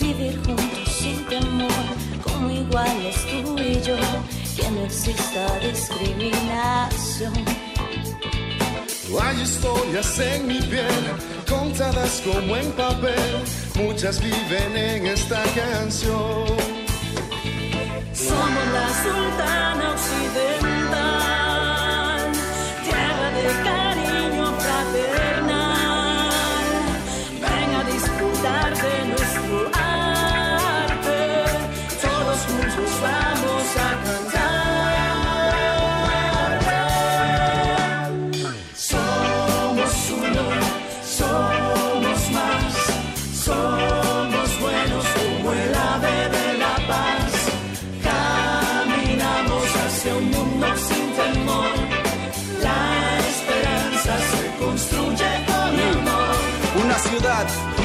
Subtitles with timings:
[0.00, 1.70] Vivir juntos sin temor,
[2.22, 3.96] como iguales tú y yo,
[4.56, 7.32] que no exista discriminación.
[9.20, 11.04] Hay historias en mi piel,
[11.48, 13.44] contadas como en papel,
[13.76, 16.73] muchas viven en esta canción.
[18.26, 20.63] Somos la sultana occidental,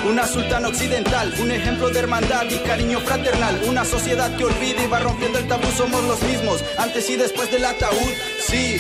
[0.08, 4.88] una sultana occidental, un ejemplo de hermandad y cariño fraternal, una sociedad que olvida y
[4.88, 8.14] va rompiendo el tabú, somos los mismos, antes y después del ataúd,
[8.50, 8.78] sí.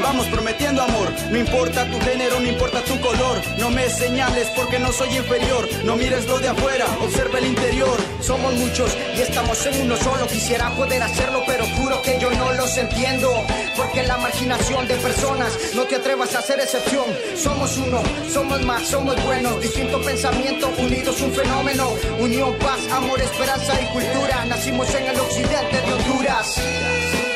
[0.00, 4.78] Vamos prometiendo amor, no importa tu género, no importa tu color, no me señales porque
[4.78, 7.98] no soy inferior, no mires lo de afuera, observa el interior.
[8.20, 10.26] Somos muchos y estamos en uno solo.
[10.28, 13.44] Quisiera poder hacerlo, pero juro que yo no los entiendo.
[13.76, 17.06] Porque la marginación de personas no te atrevas a hacer excepción.
[17.36, 18.00] Somos uno,
[18.32, 19.60] somos más, somos buenos.
[19.60, 21.90] Distinto pensamiento, unidos un fenómeno.
[22.20, 24.44] Unión, paz, amor, esperanza y cultura.
[24.44, 27.27] Nacimos en el occidente de Honduras.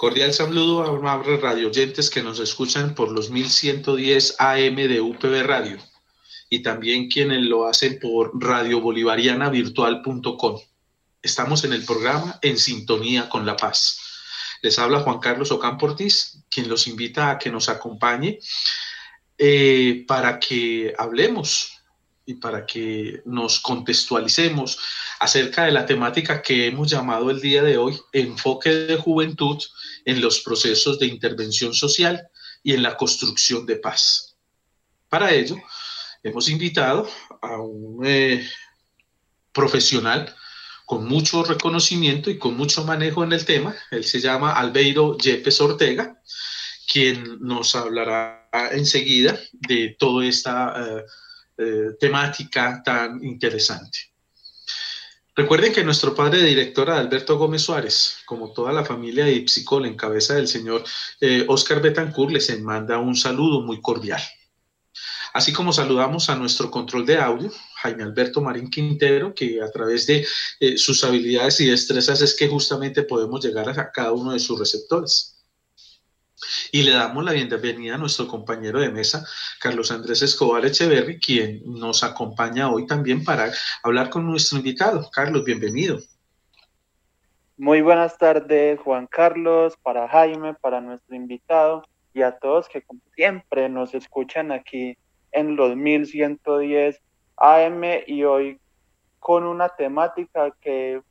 [0.00, 5.42] Cordial saludo a amables radio oyentes que nos escuchan por los 1110 AM de UPB
[5.42, 5.76] Radio
[6.48, 10.58] y también quienes lo hacen por radiobolivarianavirtual.com.
[11.20, 14.00] Estamos en el programa En Sintonía con la Paz.
[14.62, 18.38] Les habla Juan Carlos Ocampo Ortiz, quien los invita a que nos acompañe
[19.36, 21.79] eh, para que hablemos
[22.30, 24.78] y para que nos contextualicemos
[25.18, 29.58] acerca de la temática que hemos llamado el día de hoy enfoque de juventud
[30.04, 32.28] en los procesos de intervención social
[32.62, 34.36] y en la construcción de paz.
[35.08, 35.56] Para ello,
[36.22, 37.10] hemos invitado
[37.42, 38.48] a un eh,
[39.52, 40.32] profesional
[40.86, 43.74] con mucho reconocimiento y con mucho manejo en el tema.
[43.90, 46.20] Él se llama Albeiro Yepes Ortega,
[46.86, 51.04] quien nos hablará enseguida de toda esta eh,
[51.60, 53.98] eh, temática tan interesante.
[55.36, 59.94] Recuerden que nuestro padre director Alberto Gómez Suárez, como toda la familia de Ipsicol en
[59.94, 60.84] cabeza del señor
[61.20, 64.20] eh, Oscar Betancourt, les manda un saludo muy cordial.
[65.32, 70.06] Así como saludamos a nuestro control de audio, Jaime Alberto Marín Quintero, que a través
[70.06, 70.26] de
[70.58, 74.58] eh, sus habilidades y destrezas es que justamente podemos llegar a cada uno de sus
[74.58, 75.39] receptores.
[76.72, 79.26] Y le damos la bienvenida a nuestro compañero de mesa,
[79.60, 83.52] Carlos Andrés Escobar Echeverri, quien nos acompaña hoy también para
[83.82, 85.10] hablar con nuestro invitado.
[85.10, 85.98] Carlos, bienvenido.
[87.56, 91.82] Muy buenas tardes, Juan Carlos, para Jaime, para nuestro invitado
[92.14, 94.96] y a todos que como siempre nos escuchan aquí
[95.32, 97.00] en los 1110
[97.36, 98.60] AM y hoy
[99.18, 101.02] con una temática que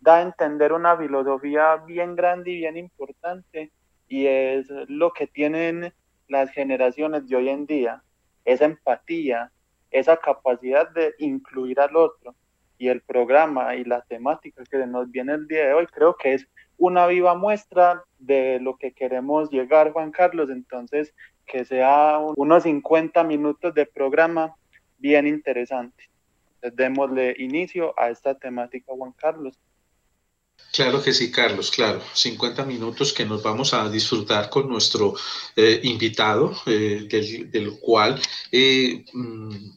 [0.00, 3.70] da a entender una filosofía bien grande y bien importante
[4.12, 5.90] y es lo que tienen
[6.28, 8.02] las generaciones de hoy en día,
[8.44, 9.50] esa empatía,
[9.90, 12.34] esa capacidad de incluir al otro.
[12.76, 16.34] Y el programa y la temática que nos viene el día de hoy creo que
[16.34, 16.46] es
[16.76, 20.50] una viva muestra de lo que queremos llegar, Juan Carlos.
[20.50, 21.14] Entonces,
[21.46, 24.54] que sea unos 50 minutos de programa
[24.98, 26.10] bien interesante.
[26.60, 29.58] Démosle inicio a esta temática, Juan Carlos.
[30.72, 32.02] Claro que sí, Carlos, claro.
[32.14, 35.14] 50 minutos que nos vamos a disfrutar con nuestro
[35.54, 37.06] eh, invitado, eh,
[37.52, 38.18] del, cual,
[38.50, 39.76] eh, mm,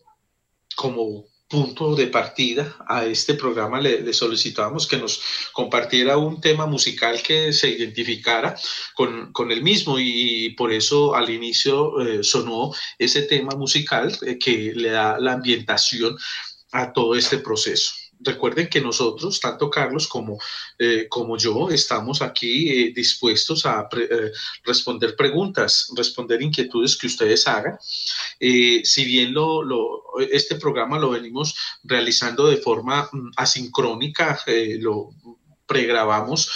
[0.73, 5.21] como punto de partida a este programa le, le, solicitamos que nos
[5.51, 8.55] compartiera un tema musical que se identificara
[8.95, 14.71] con, con el mismo y, por eso al inicio eh, sonó ese tema musical que
[14.75, 16.17] le da la ambientación
[16.71, 17.93] a todo este proceso.
[18.25, 20.39] Recuerden que nosotros, tanto Carlos como,
[20.79, 24.31] eh, como yo, estamos aquí eh, dispuestos a pre eh,
[24.63, 27.77] responder preguntas, responder inquietudes que ustedes hagan.
[28.39, 29.61] Eh, si bien lo,
[30.31, 35.11] este programa lo venimos realizando de forma mm, asincrónica, eh, lo
[35.67, 36.49] pregrabamos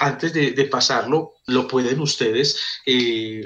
[0.00, 2.58] antes de, pasarlo, lo pueden ustedes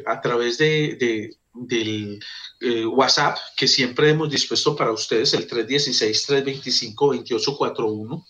[0.07, 2.23] a través de del
[2.61, 8.25] eh, WhatsApp que siempre hemos dispuesto para ustedes, el 316-325-2841.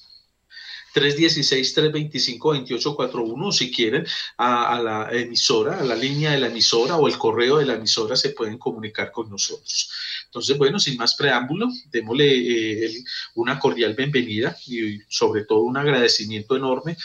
[0.94, 4.06] 316-325-2841, si quieren,
[4.38, 8.16] a, la emisora, a la línea de la emisora o el correo de la emisora
[8.16, 9.92] se pueden comunicar con nosotros.
[10.24, 13.04] Entonces, bueno, sin más preámbulo, démosle eh,
[13.34, 16.96] una cordial bienvenida y sobre todo un agradecimiento enorme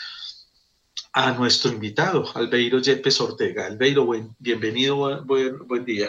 [1.14, 3.66] a nuestro invitado, Albeiro Yepes Ortega.
[3.66, 6.08] Albeiro, buen, bienvenido, buen, buen día.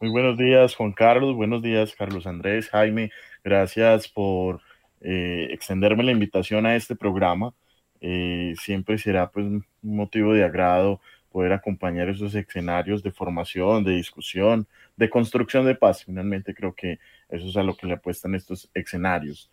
[0.00, 1.36] Muy buenos días, Juan Carlos.
[1.36, 3.10] Buenos días, Carlos Andrés, Jaime.
[3.44, 4.62] Gracias por
[5.02, 7.52] eh, extenderme la invitación a este programa.
[8.00, 13.96] Eh, siempre será pues, un motivo de agrado poder acompañar esos escenarios de formación, de
[13.96, 14.66] discusión,
[14.96, 16.04] de construcción de paz.
[16.04, 16.98] Finalmente creo que
[17.28, 19.50] eso es a lo que le apuestan estos escenarios.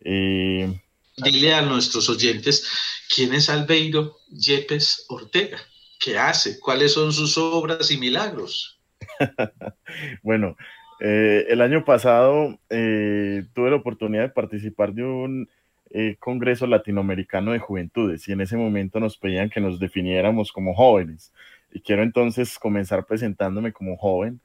[0.00, 0.72] Eh,
[1.16, 2.68] Dile a nuestros oyentes
[3.14, 5.58] quién es Albeiro Yepes Ortega,
[5.98, 8.78] qué hace, cuáles son sus obras y milagros.
[10.22, 10.56] bueno,
[11.00, 15.48] eh, el año pasado eh, tuve la oportunidad de participar de un
[15.88, 20.74] eh, Congreso Latinoamericano de Juventudes y en ese momento nos pedían que nos definiéramos como
[20.74, 21.32] jóvenes.
[21.72, 24.42] Y quiero entonces comenzar presentándome como joven.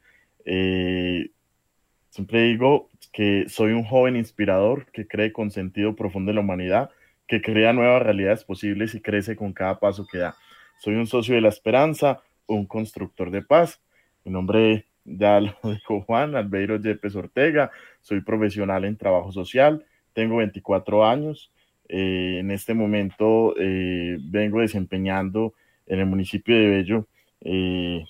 [2.12, 6.90] Siempre digo que soy un joven inspirador que cree con sentido profundo en la humanidad,
[7.26, 10.36] que crea nuevas realidades posibles y crece con cada paso que da.
[10.80, 13.82] Soy un socio de la esperanza, un constructor de paz.
[14.26, 17.72] Mi nombre ya lo dijo Juan Albeiro Yepes Ortega,
[18.02, 21.50] soy profesional en trabajo social, tengo 24 años.
[21.88, 25.54] Eh, en este momento eh, vengo desempeñando
[25.88, 27.08] en el municipio de Bello
[27.40, 28.04] eh,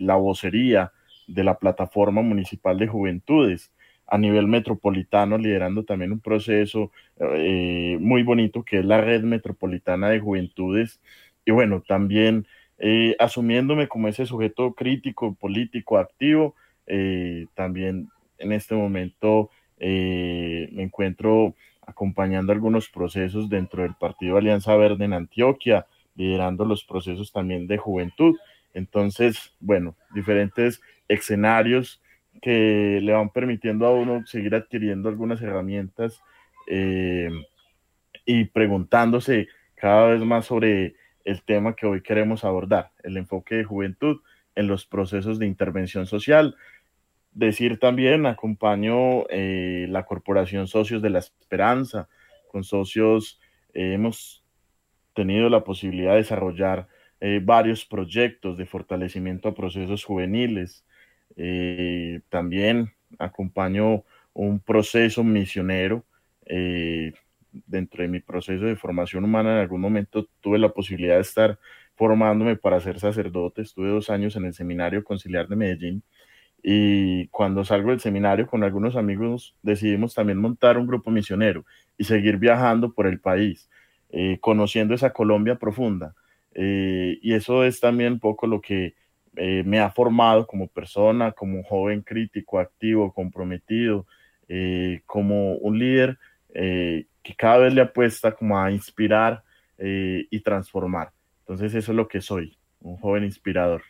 [0.00, 0.92] la vocería
[1.34, 3.72] de la Plataforma Municipal de Juventudes
[4.10, 6.90] a nivel metropolitano, liderando también un proceso
[7.20, 11.00] eh, muy bonito que es la Red Metropolitana de Juventudes.
[11.44, 12.46] Y bueno, también
[12.78, 16.56] eh, asumiéndome como ese sujeto crítico, político, activo,
[16.86, 21.54] eh, también en este momento me encuentro
[21.86, 25.86] acompañando algunos procesos dentro del Partido Alianza Verde en Antioquia,
[26.16, 28.36] liderando los procesos también de juventud.
[28.74, 32.00] Entonces, bueno, diferentes escenarios
[32.40, 36.22] que le van permitiendo a uno seguir adquiriendo algunas herramientas
[36.66, 37.28] eh,
[38.24, 43.64] y preguntándose cada vez más sobre el tema que hoy queremos abordar, el enfoque de
[43.64, 44.20] juventud
[44.54, 46.56] en los procesos de intervención social.
[47.32, 52.08] Decir también, acompaño eh, la Corporación Socios de la Esperanza.
[52.48, 53.40] Con socios
[53.74, 54.44] eh, hemos
[55.14, 56.88] tenido la posibilidad de desarrollar
[57.42, 60.86] varios proyectos de fortalecimiento a procesos juveniles,
[61.36, 66.04] eh, también acompaño un proceso misionero.
[66.46, 67.12] Eh,
[67.66, 71.58] dentro de mi proceso de formación humana, en algún momento tuve la posibilidad de estar
[71.96, 73.62] formándome para ser sacerdote.
[73.62, 76.02] Estuve dos años en el Seminario Conciliar de Medellín.
[76.62, 81.64] Y cuando salgo del seminario con algunos amigos decidimos también montar un grupo misionero
[81.96, 83.70] y seguir viajando por el país,
[84.10, 86.14] eh, conociendo esa Colombia profunda.
[86.52, 88.94] y eso es también un poco lo que
[89.36, 94.06] eh, me ha formado como persona, como un joven crítico, activo, comprometido,
[94.48, 96.18] eh, como un líder
[96.52, 99.42] eh, que cada vez le apuesta como a inspirar
[99.82, 101.10] y transformar.
[101.38, 103.82] Entonces eso es lo que soy, un joven inspirador.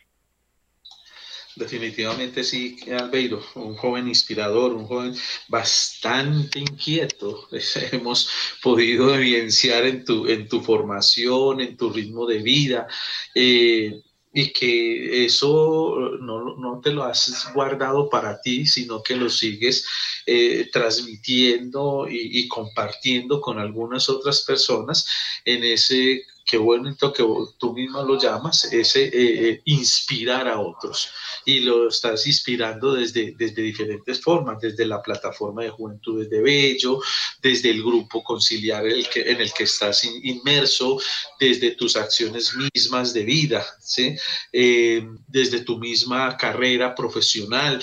[1.57, 5.13] Definitivamente sí, Albeiro, un joven inspirador, un joven
[5.49, 7.49] bastante inquieto.
[7.91, 8.29] Hemos
[8.63, 12.87] podido evidenciar en tu, en tu formación, en tu ritmo de vida
[14.33, 19.85] y que eso no, no, te lo has guardado para ti, sino que lo sigues
[20.25, 25.05] eh, transmitiendo y, compartiendo con algunas otras personas
[25.43, 27.23] en ese, qué bueno que
[27.57, 31.09] tú mismo lo llamas, ese eh, eh, inspirar a otros.
[31.45, 36.99] Y lo estás inspirando desde, desde diferentes formas, desde la plataforma de Juventudes de Bello,
[37.41, 40.99] desde el grupo conciliar en el que estás inmerso,
[41.39, 44.17] desde tus acciones mismas de vida, ¿sí?
[44.51, 47.81] desde tu misma carrera profesional.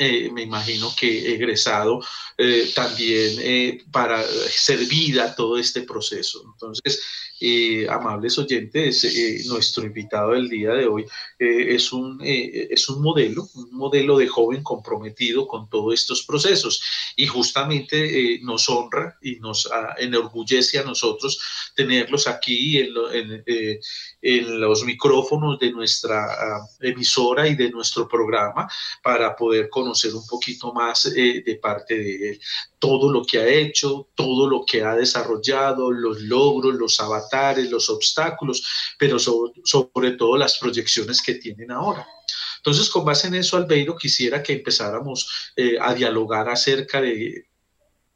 [0.00, 2.00] Eh, me imagino que egresado
[2.36, 6.40] eh, también eh, para servir a todo este proceso.
[6.52, 7.02] Entonces,
[7.88, 11.04] amables oyentes, nuestro invitado del día de hoy
[11.38, 16.82] es, un, es un modelo, un modelo de joven comprometido con todos estos procesos
[17.16, 21.40] y justamente nos honra y nos ah, enorgullece a nosotros
[21.74, 23.80] tenerlos aquí en, en,
[24.22, 28.68] en los micrófonos de nuestra ah, emisora y de nuestro programa
[29.02, 32.40] para poder conocer un poquito más eh, de parte de él.
[32.78, 37.27] Todo lo que ha hecho, todo lo que ha desarrollado, los logros, los avatares,
[37.70, 42.06] los obstáculos, pero sobre, todo las proyecciones que tienen ahora.
[42.58, 47.46] Entonces, con base en eso, Albeiro, quisiera que empezáramos eh, a dialogar acerca de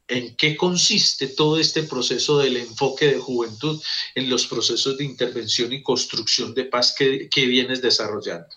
[0.07, 3.81] en qué consiste todo este proceso del enfoque de juventud
[4.15, 8.55] en los procesos de intervención y construcción de paz que, vienes desarrollando.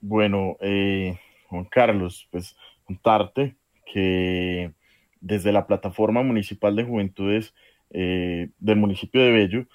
[0.00, 3.56] Bueno, eh, Juan Carlos, pues contarte
[3.92, 4.72] que
[5.20, 7.54] desde la plataforma municipal de juventudes
[7.94, 9.66] eh, del municipio de Bello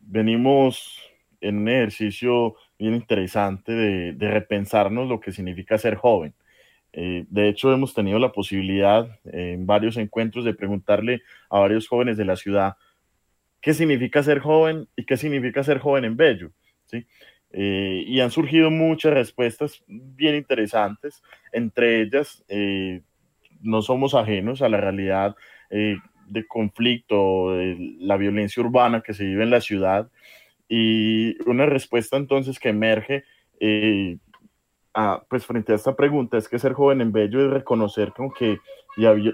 [0.00, 1.00] venimos
[1.40, 6.34] en un ejercicio bien interesante de, repensarnos lo que significa ser joven.
[6.92, 12.16] Eh, de hecho, hemos tenido la posibilidad en varios encuentros de preguntarle a varios jóvenes
[12.16, 12.74] de la ciudad
[13.60, 16.50] qué significa ser joven y qué significa ser joven en Bello.
[16.86, 17.06] ¿sí?
[17.52, 21.22] Eh, y han surgido muchas respuestas bien interesantes,
[21.52, 23.02] entre ellas, eh,
[23.60, 25.36] no somos ajenos a la realidad
[26.30, 30.08] de conflicto, de la violencia urbana que se vive en la ciudad
[30.68, 33.24] y una respuesta entonces que emerge
[33.58, 34.18] eh,
[35.28, 38.58] pues frente a esta pregunta es que ser joven en Bello es reconocer que aunque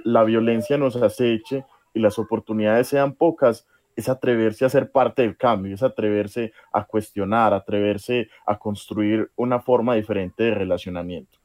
[0.04, 5.36] la violencia nos aceche y las oportunidades sean pocas, es atreverse a ser parte del
[5.36, 11.38] cambio, es atreverse a cuestionar, atreverse a construir una forma diferente de relacionamiento.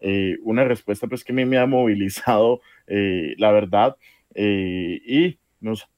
[0.00, 3.96] Eh, una respuesta pues que a mí me ha movilizado, eh, la verdad,
[4.36, 5.88] y nos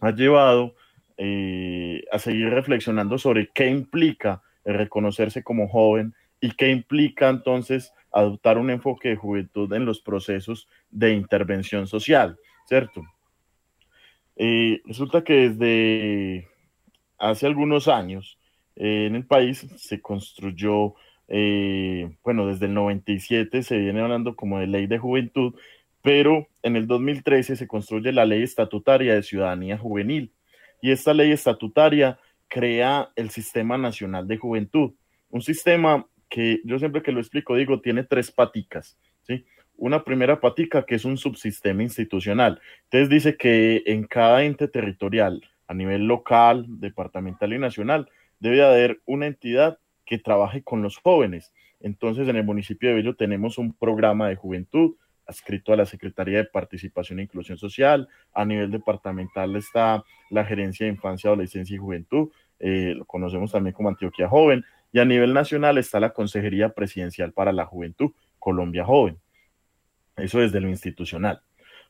[0.00, 0.74] ha llevado
[1.16, 8.58] eh, a seguir reflexionando sobre qué implica reconocerse como joven y qué implica entonces adoptar
[8.58, 12.36] un enfoque de juventud en los procesos de intervención social,
[12.66, 13.02] ¿cierto?
[14.34, 16.48] Eh, resulta que desde
[17.18, 18.38] hace algunos años
[18.74, 20.94] eh, en el país se construyó,
[22.24, 25.54] bueno, desde el 97 se viene hablando como de ley de juventud,
[26.04, 30.34] pero en el 2013 se construye la ley estatutaria de ciudadanía juvenil
[30.82, 34.92] y esta ley estatutaria crea el Sistema Nacional de Juventud,
[35.30, 39.46] un sistema que yo siempre que lo explico digo tiene tres paticas, ¿sí?
[39.78, 42.60] Una primera patica que es un subsistema institucional.
[42.84, 49.00] Entonces dice que en cada ente territorial, a nivel local, departamental y nacional, debe haber
[49.06, 51.54] una entidad que trabaje con los jóvenes.
[51.80, 56.38] Entonces, en el municipio de Bello tenemos un programa de juventud, adscrito a la Secretaría
[56.38, 58.08] de Participación e Inclusión Social.
[58.32, 63.74] A nivel departamental está la Gerencia de Infancia, Adolescencia y Juventud, eh, lo conocemos también
[63.74, 64.64] como Antioquia Joven.
[64.92, 69.18] Y a nivel nacional está la Consejería Presidencial para la Juventud, Colombia Joven.
[70.16, 71.42] Eso desde lo institucional.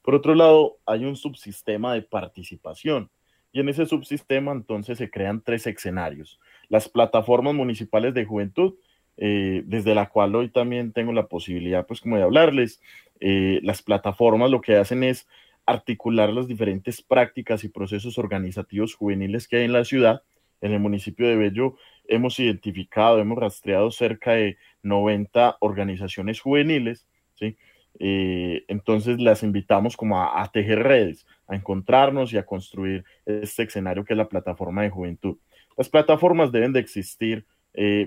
[0.02, 3.10] Por otro lado, hay un subsistema de participación.
[3.52, 6.40] Y en ese subsistema entonces se crean tres escenarios.
[6.68, 8.74] Las plataformas municipales de juventud,
[9.16, 12.80] eh, desde la cual hoy también tengo la posibilidad, pues, como de hablarles.
[13.20, 15.28] Eh, las plataformas lo que hacen es
[15.66, 20.22] articular las diferentes prácticas y procesos organizativos juveniles que hay en la ciudad.
[20.60, 27.56] En el municipio de Bello hemos identificado, hemos rastreado cerca de 90 organizaciones juveniles, ¿sí?
[28.00, 34.04] Eh, entonces las invitamos como a, tejer redes, a encontrarnos y a construir este escenario
[34.04, 35.38] que es la plataforma de juventud.
[35.76, 37.46] Las plataformas deben de existir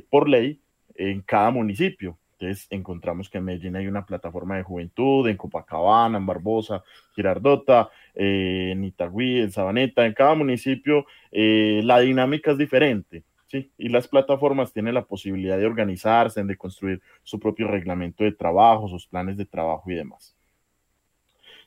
[0.10, 0.62] por ley,
[0.98, 2.18] en cada municipio.
[2.40, 6.84] Entonces encontramos que en Medellín hay una plataforma de juventud, en Copacabana, en Barbosa,
[7.16, 13.24] Girardota, eh, en Itagüí, en Sabaneta, en cada municipio eh, la dinámica es diferente.
[13.48, 13.72] ¿sí?
[13.78, 18.88] Y las plataformas tienen la posibilidad de organizarse, de construir su propio reglamento de trabajo,
[18.88, 20.36] sus planes de trabajo y demás.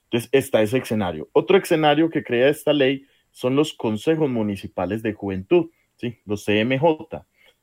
[0.04, 1.28] Entonces está ese escenario.
[1.32, 6.18] Otro escenario que crea esta ley son los consejos municipales de juventud, ¿sí?
[6.26, 6.84] los CMJ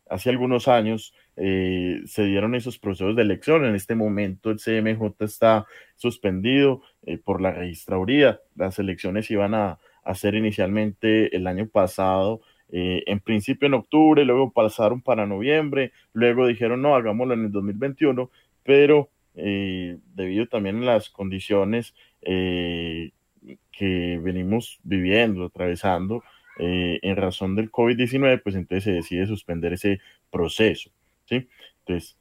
[0.10, 3.66] hace algunos años eh, se dieron esos procesos de elección.
[3.66, 8.40] En este momento el CMJ está suspendido eh, por la registraduría.
[8.56, 14.54] Las elecciones iban a, hacer inicialmente el año pasado, eh, en principio en octubre, luego
[14.54, 18.32] pasaron para noviembre, luego dijeron no, hagámoslo en el 2021,
[18.64, 23.12] pero debido también a las condiciones que
[24.24, 26.24] venimos viviendo, atravesando,
[26.60, 30.00] eh, en razón del COVID-19, pues entonces se decide suspender ese
[30.32, 30.90] proceso.
[31.26, 31.48] ¿sí?
[31.86, 32.18] Entonces,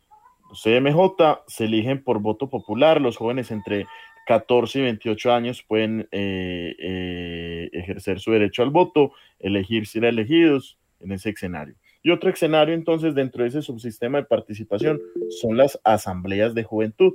[0.63, 3.87] CMJ se eligen por voto popular, los jóvenes entre
[4.27, 10.79] 14 y 28 años pueden eh, eh, ejercer su derecho al voto, elegir ser elegidos
[11.01, 11.75] en ese escenario.
[12.03, 15.01] Y otro escenario entonces dentro de ese subsistema de participación
[15.41, 17.15] son las asambleas de juventud.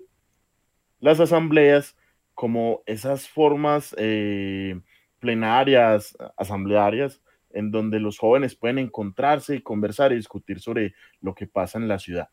[1.00, 1.96] Las asambleas
[2.34, 3.96] como esas formas
[5.22, 11.48] plenarias, asamblearias, en donde los jóvenes pueden encontrarse y conversar y discutir sobre lo que
[11.48, 12.30] pasa en la ciudad.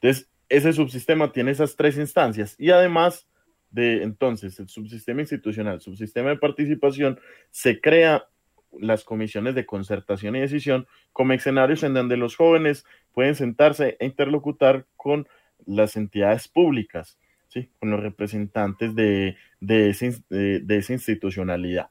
[0.00, 3.28] Entonces, ese subsistema tiene esas tres instancias y además
[3.70, 8.26] de entonces el subsistema institucional, subsistema de participación, se crea
[8.78, 14.06] las comisiones de concertación y decisión como escenarios en donde los jóvenes pueden sentarse e
[14.06, 15.28] interlocutar con
[15.66, 17.68] las entidades públicas, ¿sí?
[17.78, 21.90] con los representantes de, de, esa institucionalidad.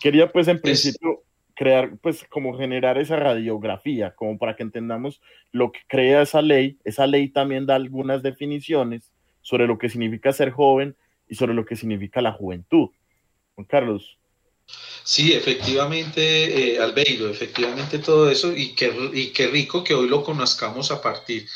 [0.00, 1.22] Quería pues en principio
[1.54, 5.20] crear, pues como generar esa radiografía, como para que entendamos
[5.52, 6.78] lo que crea esa ley.
[6.84, 10.96] Esa ley también da algunas definiciones sobre lo que significa ser joven
[11.28, 12.88] y sobre lo que significa la juventud.
[13.54, 14.18] Juan Carlos.
[15.04, 20.24] Sí, efectivamente, eh, Albeiro, efectivamente todo eso y qué, y qué rico que hoy lo
[20.24, 21.46] conozcamos a partir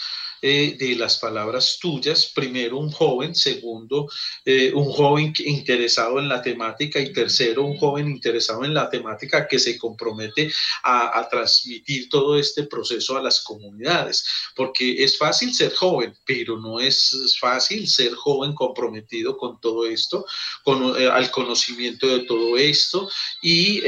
[0.42, 2.26] eh, de las palabras tuyas.
[2.34, 3.34] Primero, un joven.
[3.34, 4.08] Segundo,
[4.44, 7.00] eh, un joven interesado en la temática.
[7.00, 10.52] Y tercero, un joven interesado en la temática que se compromete
[10.82, 14.24] a, transmitir todo este proceso a las comunidades.
[14.54, 20.24] Porque es fácil ser joven, pero no es fácil ser joven comprometido con todo esto,
[20.64, 23.08] con, eh, al conocimiento de todo esto
[23.42, 23.82] y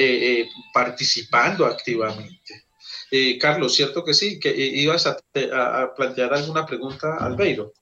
[0.73, 2.70] participando activamente.
[3.11, 4.39] Eh, Carlos, ¿cierto que sí?
[4.39, 5.17] Que eh, ibas a,
[5.95, 7.73] plantear alguna pregunta, Albeiro.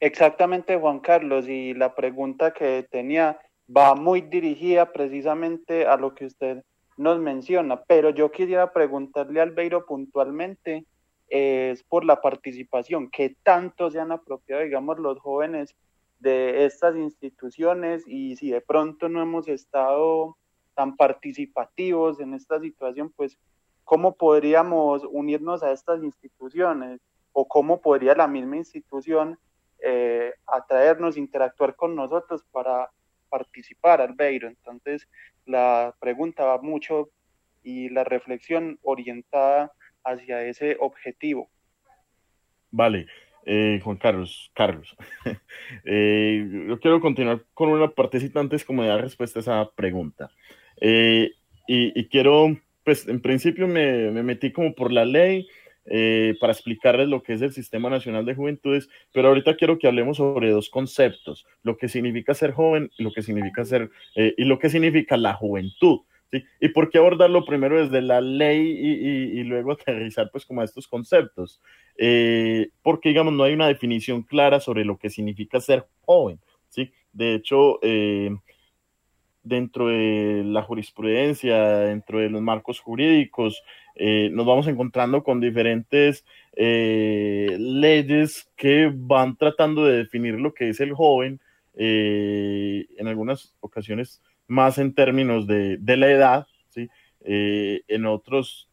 [0.00, 3.38] Exactamente, Juan Carlos, y la pregunta que tenía
[3.74, 6.62] va muy dirigida precisamente a lo que usted
[6.96, 10.84] nos menciona, pero yo quisiera preguntarle a Albeiro puntualmente,
[11.28, 15.74] es por la participación, ¿qué tanto se han apropiado, digamos, los jóvenes
[16.20, 20.36] de estas instituciones y si de pronto no hemos estado
[20.74, 23.38] tan participativos en esta situación, pues
[23.84, 27.00] ¿Cómo podríamos unirnos a estas instituciones
[27.32, 29.38] o cómo podría la misma institución
[29.82, 32.90] eh, atraernos, interactuar con nosotros para
[33.28, 34.48] participar, Albeiro?
[34.48, 35.06] Entonces,
[35.44, 37.10] la pregunta va mucho
[37.62, 39.72] y la reflexión orientada
[40.02, 41.50] hacia ese objetivo.
[42.70, 43.06] Vale,
[43.44, 44.96] eh, Juan Carlos, Carlos,
[45.84, 50.30] eh, yo quiero continuar con una partecita antes como de dar respuesta a esa pregunta.
[50.80, 51.30] y,
[51.66, 55.48] y, quiero pues en principio me, metí como por la ley
[55.86, 59.86] eh, para explicarles lo que es el Sistema Nacional de Juventudes, pero ahorita quiero que
[59.86, 64.44] hablemos sobre dos conceptos, lo que significa ser joven lo que significa ser, eh, y
[64.44, 66.00] lo que significa la juventud.
[66.30, 66.44] ¿sí?
[66.60, 70.88] ¿Y por qué abordarlo primero desde la ley y, luego aterrizar pues como a estos
[70.88, 71.60] conceptos?
[71.96, 76.38] Eh, porque digamos no hay una definición clara sobre lo que significa ser joven.
[76.68, 76.92] ¿sí?
[77.12, 77.78] De hecho,
[79.44, 83.62] dentro de la jurisprudencia, dentro de los marcos jurídicos,
[83.94, 90.70] eh, nos vamos encontrando con diferentes eh, leyes que van tratando de definir lo que
[90.70, 91.40] es el joven,
[91.74, 96.88] eh, en algunas ocasiones más en términos de, la edad, ¿sí?
[97.26, 98.68] en otros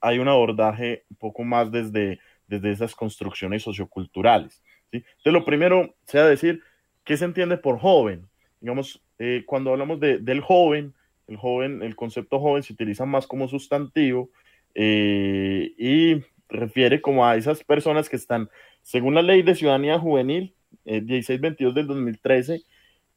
[0.00, 4.62] hay un abordaje un poco más desde, desde esas construcciones socioculturales.
[4.90, 4.98] ¿sí?
[4.98, 6.62] Entonces, lo primero sea decir,
[7.04, 8.28] ¿qué se entiende por joven?
[8.60, 10.94] Digamos, eh, cuando hablamos de, del joven,
[11.26, 14.30] el joven, el concepto joven se utiliza más como sustantivo
[14.74, 18.48] eh, y refiere como a esas personas que están,
[18.82, 20.54] según la ley de ciudadanía juvenil,
[20.84, 22.62] 1622 eh, del 2013,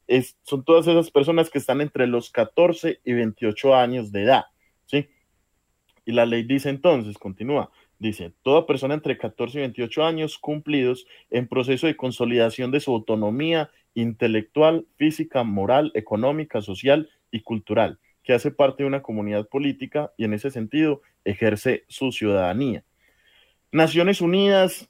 [0.07, 4.45] es, son todas esas personas que están entre los 14 y 28 años de edad,
[4.85, 5.07] ¿sí?
[6.03, 11.05] Y la ley dice entonces, continúa, dice, toda persona entre 14 y 28 años cumplidos
[11.29, 18.33] en proceso de consolidación de su autonomía intelectual, física, moral, económica, social y cultural, que
[18.33, 22.83] hace parte de una comunidad política y en ese sentido ejerce su ciudadanía.
[23.71, 24.89] Naciones Unidas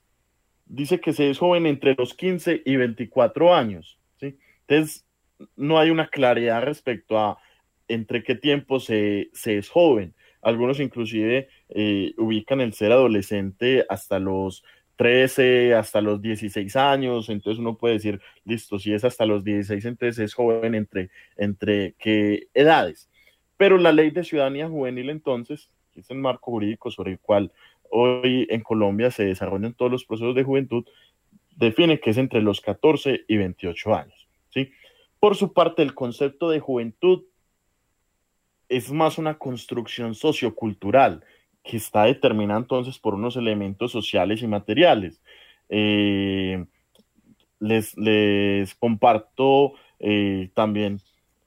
[0.65, 3.99] dice que se es joven entre los 15 y 24 años.
[4.21, 4.37] ¿sí?
[4.67, 5.05] Entonces,
[5.57, 7.37] no hay una claridad respecto a
[7.89, 10.15] entre qué tiempo se, se es joven.
[10.41, 14.63] Algunos inclusive eh, ubican el ser adolescente hasta los
[15.01, 19.83] 13 hasta los 16 años, entonces uno puede decir, listo, si es hasta los 16,
[19.85, 23.09] entonces es joven entre, entre qué edades.
[23.57, 27.51] Pero la ley de ciudadanía juvenil entonces, que es el marco jurídico sobre el cual
[27.89, 30.85] hoy en Colombia se desarrollan todos los procesos de juventud,
[31.55, 34.27] define que es entre los 14 y 28 años.
[34.49, 34.71] ¿sí?
[35.19, 37.23] Por su parte, el concepto de juventud
[38.71, 41.25] es más una construcción sociocultural
[41.61, 45.21] que está determinada entonces por unos elementos sociales y materiales.
[45.67, 46.65] Eh,
[47.59, 51.01] les, comparto eh, también,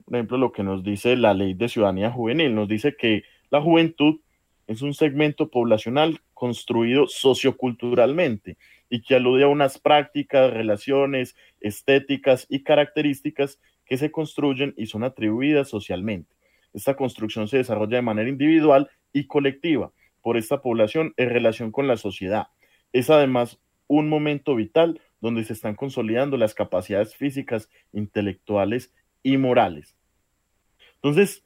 [0.05, 2.55] por ejemplo, lo que nos dice la ley de ciudadanía juvenil.
[2.55, 4.21] Nos dice que la juventud
[4.67, 8.59] es un segmento poblacional construido socioculturalmente
[8.91, 15.05] y que alude a unas prácticas, relaciones, estéticas y características que se construyen y son
[15.05, 16.35] atribuidas socialmente.
[16.75, 21.87] Esta construcción se desarrolla de manera individual y colectiva por esta población en relación con
[21.87, 22.49] la sociedad.
[22.93, 29.97] Es además un momento vital donde se están consolidando las capacidades físicas, intelectuales y morales.
[30.97, 31.45] Entonces,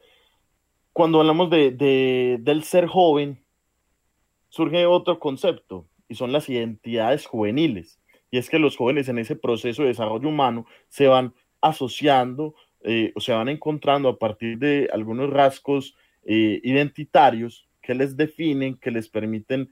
[0.93, 3.45] cuando hablamos de, del ser joven,
[4.49, 8.01] surge otro concepto y son las identidades juveniles.
[8.31, 13.13] Y es que los jóvenes en ese proceso de desarrollo humano se van asociando eh,
[13.15, 18.91] o se van encontrando a partir de algunos rasgos eh, identitarios que les definen, que
[18.91, 19.69] les permiten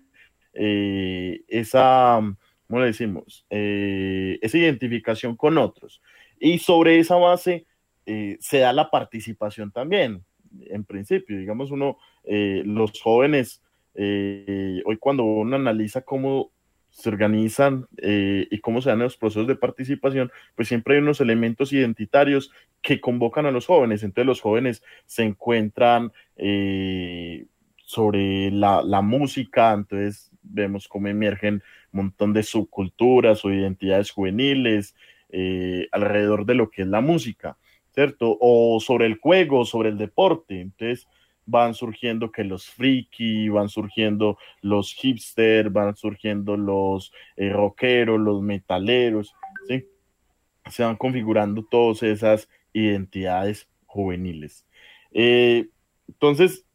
[0.53, 2.19] eh, esa,
[2.67, 3.47] ¿cómo le decimos?
[3.49, 6.03] esa identificación con otros.
[6.41, 7.67] Y sobre esa base
[8.05, 10.25] se da la participación también,
[10.67, 11.39] en principio.
[11.39, 13.63] Digamos, uno, los jóvenes,
[13.95, 16.53] hoy cuando uno analiza cómo
[16.97, 21.21] se organizan eh, y cómo se dan los procesos de participación, pues siempre hay unos
[21.21, 24.03] elementos identitarios que convocan a los jóvenes.
[24.03, 27.45] Entonces los jóvenes se encuentran eh,
[27.77, 34.95] sobre la, música, entonces vemos cómo emergen un montón de subculturas o identidades juveniles
[35.29, 37.59] eh, alrededor de lo que es la música,
[37.95, 38.39] ¿cierto?
[38.41, 40.63] O sobre el juego, sobre el deporte.
[40.63, 41.07] Entonces
[41.47, 48.43] van surgiendo que los friki, van surgiendo los hipster, van surgiendo los eh, rockeros, los
[48.43, 49.35] metaleros,
[49.69, 49.87] ¿sí?
[50.71, 54.67] Se van configurando todas esas identidades juveniles.
[55.13, 55.69] Eh,
[56.09, 56.67] entonces,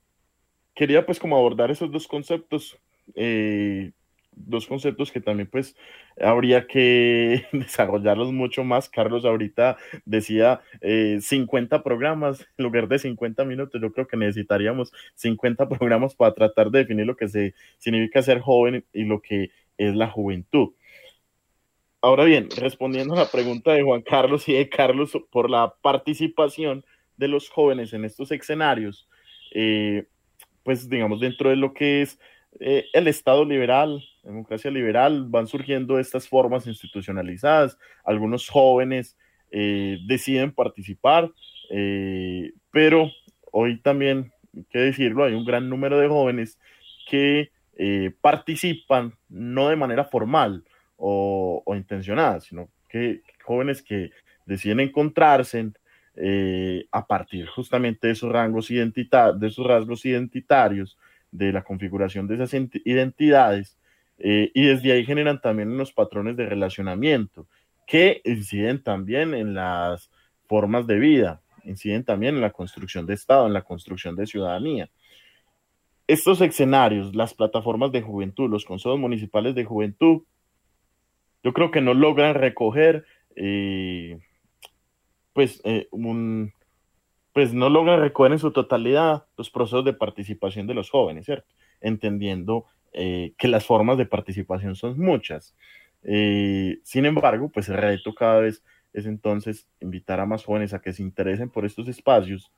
[0.73, 2.79] quería pues como abordar esos dos conceptos
[3.15, 3.91] eh,
[4.33, 5.75] dos conceptos que también pues
[6.21, 8.89] habría que desarrollarlos mucho más.
[8.89, 13.81] Carlos ahorita decía 50 eh, programas en lugar de 50 minutos.
[13.81, 18.39] Yo creo que necesitaríamos 50 programas para tratar de definir lo que se significa ser
[18.39, 20.73] joven y lo que es la juventud.
[22.03, 26.83] Ahora bien, respondiendo a la pregunta de Juan Carlos y de Carlos por la participación
[27.17, 29.07] de los jóvenes en estos escenarios,
[29.53, 30.05] eh,
[30.63, 32.19] pues digamos dentro de lo que es
[32.59, 37.77] eh, el Estado liberal, democracia liberal, van surgiendo estas formas institucionalizadas.
[38.03, 39.17] Algunos jóvenes
[39.51, 41.31] eh, deciden participar,
[41.69, 43.09] eh, pero
[43.51, 46.59] hoy también, hay que decirlo, hay un gran número de jóvenes
[47.09, 47.51] que
[48.21, 50.63] participan no de manera formal
[50.97, 54.11] o, intencionada, sino que jóvenes que
[54.45, 55.71] deciden encontrarse
[56.91, 60.99] a partir justamente de esos rangos de esos rasgos identitarios
[61.31, 62.53] de la configuración de esas
[62.85, 63.79] identidades
[64.23, 67.47] eh, y desde ahí generan también unos patrones de relacionamiento
[67.87, 70.11] que inciden también en las
[70.47, 74.89] formas de vida, inciden también en la construcción de Estado, en la construcción de ciudadanía.
[76.07, 80.23] Estos escenarios, las plataformas de juventud, los consejos municipales de juventud,
[81.43, 83.05] yo creo que no logran recoger
[83.35, 84.19] eh,
[85.33, 86.53] pues eh, un,
[87.33, 91.47] pues no logran recoger en su totalidad los procesos de participación de los jóvenes, ¿cierto?
[91.79, 95.55] Entendiendo eh, que las formas de participación son muchas.
[96.03, 100.81] Eh, sin embargo, pues el reto cada vez es entonces invitar a más jóvenes a
[100.81, 102.51] que se interesen por estos espacios,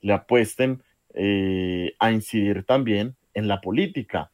[0.00, 4.30] le apuesten eh, a incidir también en la política,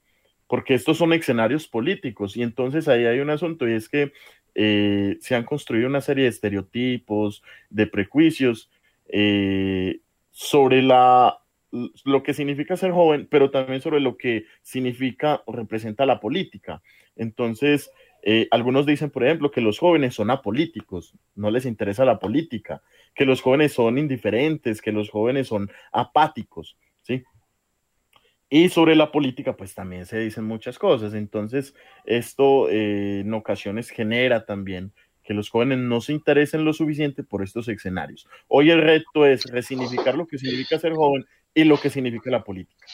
[0.47, 4.13] porque estos son escenarios políticos y entonces ahí hay un asunto y es que
[4.53, 8.69] se han construido una serie de estereotipos, de prejuicios
[10.33, 16.07] sobre la, lo que significa ser joven, pero también sobre lo que significa o representa
[16.07, 16.83] la política.
[17.17, 17.91] Entonces,
[18.23, 22.83] eh, algunos dicen, por ejemplo, que los jóvenes son apolíticos, no les interesa la política,
[23.15, 27.25] que los jóvenes son indiferentes, que los jóvenes son apáticos, ¿sí?
[28.53, 31.15] Y sobre la política, pues también se dicen muchas cosas.
[31.15, 37.23] Entonces, esto eh, en ocasiones genera también que los jóvenes no se interesen lo suficiente
[37.23, 38.27] por estos escenarios.
[38.49, 42.45] Hoy el reto es resignificar lo que significa ser joven y lo que significa la
[42.45, 42.87] política.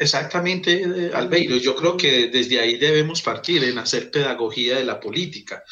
[0.00, 1.56] Exactamente, eh, Albeiro.
[1.56, 5.62] Yo creo que desde ahí debemos partir en hacer pedagogía de la política,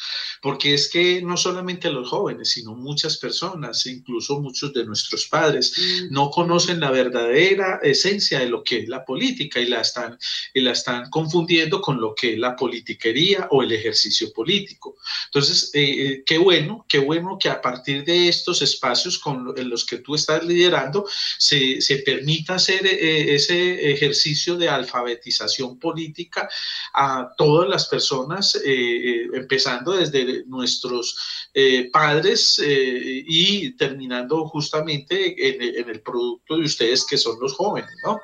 [0.41, 5.73] porque es que no solamente los jóvenes, sino muchas personas, incluso muchos de nuestros padres,
[5.77, 6.13] mm.
[6.13, 10.17] no conocen la verdadera esencia de lo que es la política y la están,
[10.53, 14.97] y la están confundiendo con lo que es la politiquería o el ejercicio político.
[15.25, 19.69] Entonces, eh, eh, qué bueno, qué bueno que a partir de estos espacios con, en
[19.69, 21.05] los que tú estás liderando
[21.37, 26.49] se, se permita hacer ese ejercicio de alfabetización política
[26.93, 35.89] a todas las personas, eh, eh, empezando desde nuestros eh, padres y terminando justamente en,
[35.89, 38.19] el producto de ustedes que son los jóvenes, ¿no?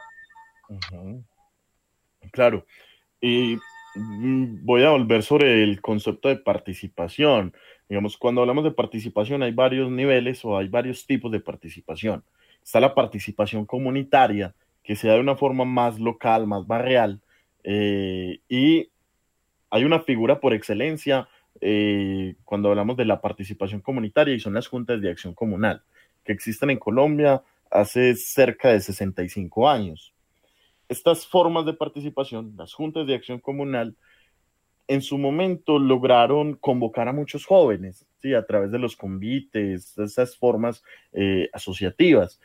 [2.32, 2.66] Claro.
[3.22, 3.58] Y
[3.96, 7.54] mm, voy a volver sobre el concepto de participación.
[7.88, 12.24] Digamos, cuando hablamos de participación hay varios niveles o hay varios tipos de participación.
[12.64, 17.22] Está la participación comunitaria, que sea de una forma más local, más barrial.
[17.64, 18.90] Eh, y
[19.70, 21.28] hay una figura por excelencia
[21.66, 25.82] eh, cuando hablamos de la participación comunitaria y son las juntas de acción comunal
[26.26, 27.42] que existen en Colombia.
[27.72, 30.14] hace cerca de 65 años.
[30.90, 33.96] Estas formas de participación, las juntas de acción comunal,
[34.88, 38.36] en su momento lograron convocar a muchos jóvenes, ¿sí?
[38.36, 42.40] a través de los convites, esas formas eh, asociativas.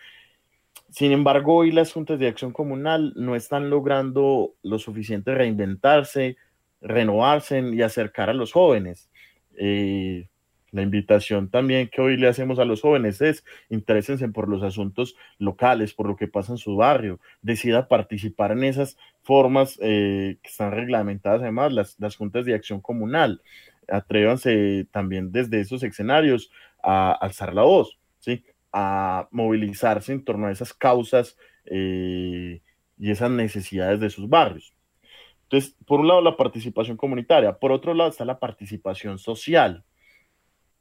[0.88, 6.36] Sin embargo, hoy las juntas de acción comunal no están logrando lo suficiente reinventarse,
[6.80, 9.10] renovarse y acercar a los jóvenes.
[9.56, 10.28] Eh,
[10.70, 15.16] la invitación también que hoy le hacemos a los jóvenes es interésense por los asuntos
[15.38, 20.48] locales, por lo que pasa en su barrio, decida participar en esas formas eh, que
[20.48, 23.40] están reglamentadas además, las, las, juntas de acción comunal.
[23.88, 26.50] Atrévanse también desde esos escenarios
[26.82, 28.44] a alzar la voz, ¿sí?
[28.72, 32.60] a movilizarse en torno a esas causas eh,
[32.98, 34.74] y esas necesidades de sus barrios.
[35.50, 39.82] Entonces, por un lado la participación comunitaria, por otro lado está la participación social.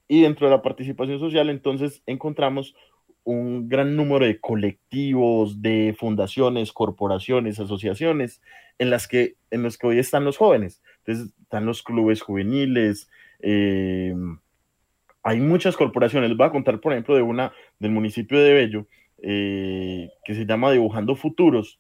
[0.10, 2.76] Y dentro de la participación social, entonces, encontramos
[3.24, 8.42] un gran número de colectivos, de fundaciones, corporaciones, asociaciones,
[8.78, 10.82] en las que, en los que hoy están los jóvenes.
[11.00, 14.14] Entonces, están los clubes juveniles, eh,
[15.24, 16.30] hay muchas corporaciones.
[16.30, 18.88] Les voy a contar, por ejemplo, de una del municipio de Bello,
[19.22, 21.80] eh, que se llama Dibujando Futuros.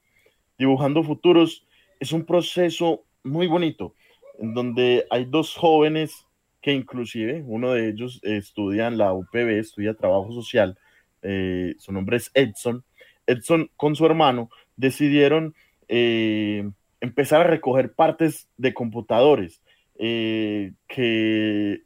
[0.57, 1.66] Dibujando Futuros
[1.99, 3.93] es un proceso muy bonito,
[4.39, 6.25] en donde hay dos jóvenes
[6.61, 10.77] que inclusive uno de ellos estudia en la UPB, estudia trabajo social,
[11.21, 12.83] eh, su nombre es Edson.
[13.25, 15.55] Edson con su hermano decidieron
[15.87, 16.69] eh,
[17.01, 19.61] empezar a recoger partes de computadores
[19.95, 21.83] eh, que,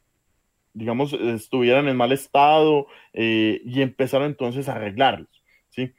[0.74, 5.92] digamos, estuvieran en mal estado y empezaron entonces a arreglarlos, ¿sí?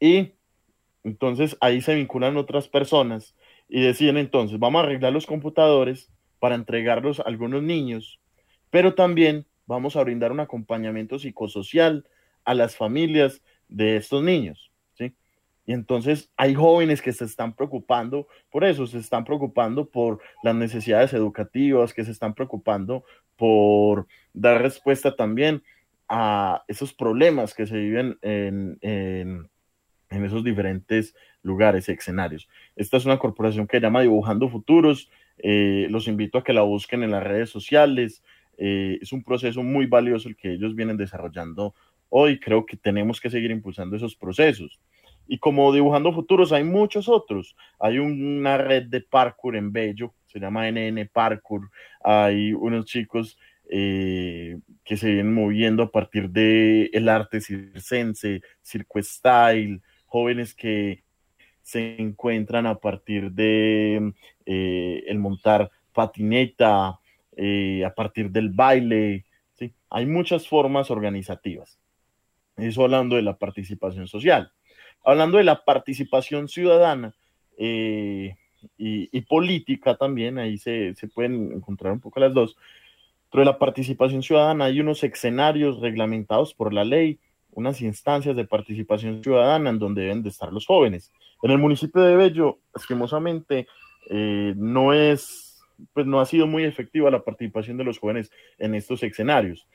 [0.00, 0.32] Y
[1.04, 3.34] entonces ahí se vinculan otras personas
[3.68, 8.20] y deciden entonces, vamos a arreglar los computadores para entregarlos a algunos niños,
[8.70, 12.06] pero también vamos a brindar un acompañamiento psicosocial
[12.44, 15.14] a las familias de estos niños, ¿sí?
[15.66, 20.54] Y entonces hay jóvenes que se están preocupando por eso, se están preocupando por las
[20.54, 23.04] necesidades educativas, que se están preocupando
[23.36, 25.62] por dar respuesta también
[26.08, 29.50] a esos problemas que se viven en, en,
[30.14, 32.48] en esos diferentes lugares, escenarios.
[32.76, 35.10] Esta es una corporación que llama Dibujando Futuros.
[35.38, 38.22] Eh, los invito a que la busquen en las redes sociales.
[38.56, 41.74] Eh, es un proceso muy valioso el que ellos vienen desarrollando
[42.08, 42.38] hoy.
[42.38, 44.80] Creo que tenemos que seguir impulsando esos procesos.
[45.26, 47.56] Y como Dibujando Futuros hay muchos otros.
[47.78, 51.70] Hay una red de parkour en Bello, se llama NN Parkour.
[52.02, 53.38] Hay unos chicos
[53.70, 59.80] eh, que se vienen moviendo a partir del el arte circense, circo style,
[60.14, 61.02] jóvenes que
[61.60, 64.12] se encuentran a partir de
[64.46, 67.00] eh, el montar patineta,
[67.36, 69.24] eh, a partir del baile,
[69.54, 69.72] ¿sí?
[69.90, 71.80] Hay muchas formas organizativas.
[72.56, 74.52] Eso hablando de la participación social.
[75.02, 77.12] Hablando de la participación ciudadana
[77.58, 78.36] eh,
[78.78, 82.56] y, política también, ahí se, se, pueden encontrar un poco las dos.
[83.32, 87.18] Pero de la participación ciudadana hay unos escenarios reglamentados por la ley,
[87.54, 91.12] unas instancias de participación ciudadana en donde deben de estar los jóvenes.
[91.42, 93.66] En el municipio de Bello, esquemosamente,
[94.10, 95.62] eh, no es,
[95.92, 99.66] pues no ha sido muy efectiva la participación de los jóvenes en estos escenarios.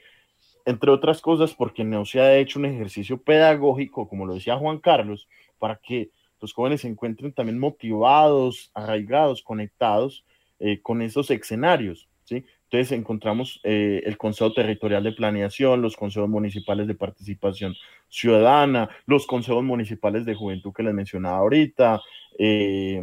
[0.65, 4.79] Entre otras cosas, porque no se ha hecho un ejercicio pedagógico, como lo decía Juan
[4.79, 6.11] Carlos, para que
[6.41, 10.25] los jóvenes se encuentren también motivados, arraigados, conectados
[10.59, 12.07] eh, con esos escenarios.
[12.23, 12.45] ¿sí?
[12.71, 17.73] Entonces encontramos eh, el Consejo Territorial de Planeación, los consejos municipales de participación
[18.09, 21.99] ciudadana, los consejos municipales de juventud que les mencionaba ahorita.
[22.37, 23.01] Eh,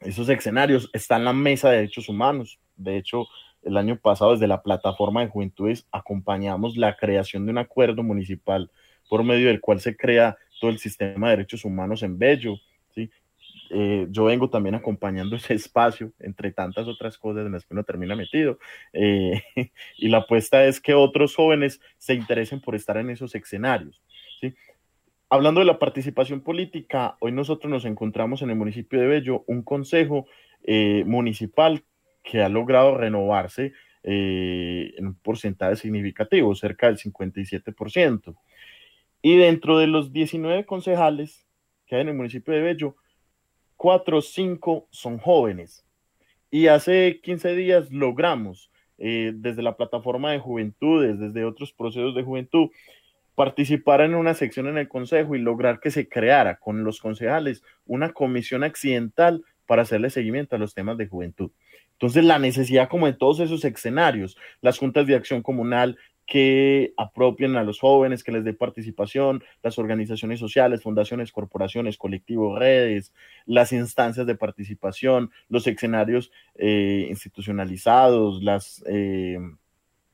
[0.00, 2.60] esos escenarios están en la mesa de derechos humanos.
[2.76, 3.26] De hecho,
[3.62, 8.70] el año pasado desde la plataforma de juventudes acompañamos la creación de un acuerdo municipal
[9.08, 12.56] por medio del cual se crea todo el sistema de derechos humanos en Bello.
[12.94, 13.08] ¿sí?
[13.70, 17.84] Eh, yo vengo también acompañando ese espacio, entre tantas otras cosas en las que uno
[17.84, 18.58] termina metido.
[18.92, 19.42] Eh,
[19.96, 24.02] y la apuesta es que otros jóvenes se interesen por estar en esos escenarios.
[24.40, 24.54] ¿sí?
[25.28, 29.62] Hablando de la participación política, hoy nosotros nos encontramos en el municipio de Bello un
[29.62, 30.26] consejo
[30.62, 31.84] eh, municipal
[32.22, 33.72] que ha logrado renovarse
[34.08, 38.36] en un porcentaje significativo, cerca del 57%.
[39.20, 41.44] Y dentro de los 19 concejales
[41.86, 42.96] que hay en el municipio de Bello,
[43.76, 45.84] cuatro o cinco son jóvenes.
[46.50, 52.22] Y hace 15 días logramos, eh, desde la plataforma de juventudes, desde otros procesos de
[52.22, 52.70] juventud,
[53.34, 57.62] participar en una sección en el Consejo y lograr que se creara con los concejales
[57.84, 61.50] una comisión accidental para hacerle seguimiento a los temas de juventud.
[61.92, 67.56] Entonces, la necesidad como en todos esos escenarios, las juntas de acción comunal que apropien
[67.56, 73.12] a los jóvenes, que les dé participación, las organizaciones sociales, fundaciones, corporaciones, colectivos, redes,
[73.46, 79.38] las instancias de participación, los escenarios eh, institucionalizados, las, eh,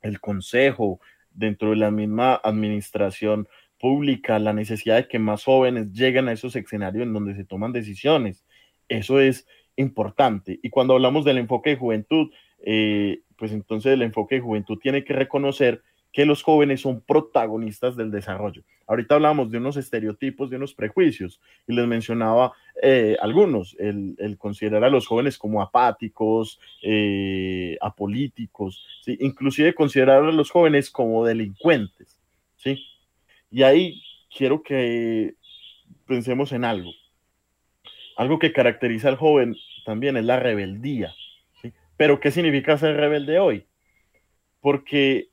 [0.01, 0.99] el consejo
[1.31, 3.47] dentro de la misma administración
[3.79, 7.73] pública, la necesidad de que más jóvenes lleguen a esos escenarios en donde se toman
[7.73, 8.45] decisiones.
[8.87, 10.59] Eso es importante.
[10.61, 12.31] Y cuando hablamos del enfoque de juventud,
[12.65, 15.81] eh, pues entonces el enfoque de juventud tiene que reconocer
[16.13, 18.61] que los jóvenes son protagonistas del desarrollo.
[18.85, 24.83] Ahorita hablamos de unos estereotipos, de unos prejuicios, y les mencionaba eh, algunos, el, considerar
[24.83, 29.17] a los jóvenes como apáticos, eh, apolíticos, ¿sí?
[29.21, 32.19] inclusive considerar a los jóvenes como delincuentes.
[32.57, 32.85] ¿sí?
[33.49, 35.33] Y ahí quiero que
[36.05, 36.91] pensemos en algo.
[38.17, 41.11] Algo que caracteriza al joven también es la rebeldía.
[41.59, 41.73] ¿sí?
[41.97, 43.65] Pero ¿qué significa ser rebelde hoy?
[44.61, 45.32] Porque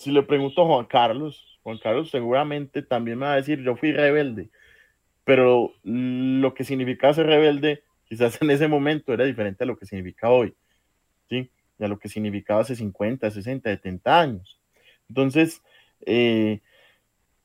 [0.00, 3.76] si le pregunto a Juan Carlos, Juan Carlos seguramente también me va a decir, yo
[3.76, 4.48] fui rebelde,
[5.24, 9.84] pero lo que significaba ser rebelde quizás en ese momento era diferente a lo que
[9.84, 10.54] significa hoy,
[11.28, 11.50] ¿sí?
[11.78, 14.58] Y a lo que significaba hace 50, 60, 70 años.
[15.10, 15.62] Entonces,
[16.06, 16.60] eh,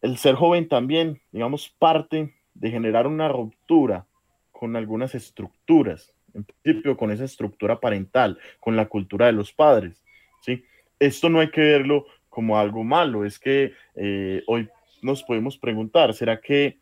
[0.01, 4.07] el ser joven también, digamos, parte de generar una ruptura
[4.53, 10.01] con algunas estructuras, en principio con esa estructura parental, con la cultura de los padres,
[10.39, 10.63] ¿sí?
[10.99, 14.67] Esto no hay que verlo como algo malo, es que eh, hoy
[15.01, 16.79] nos podemos preguntar, ¿será que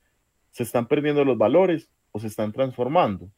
[0.49, 3.29] se están perdiendo los valores o se están transformando?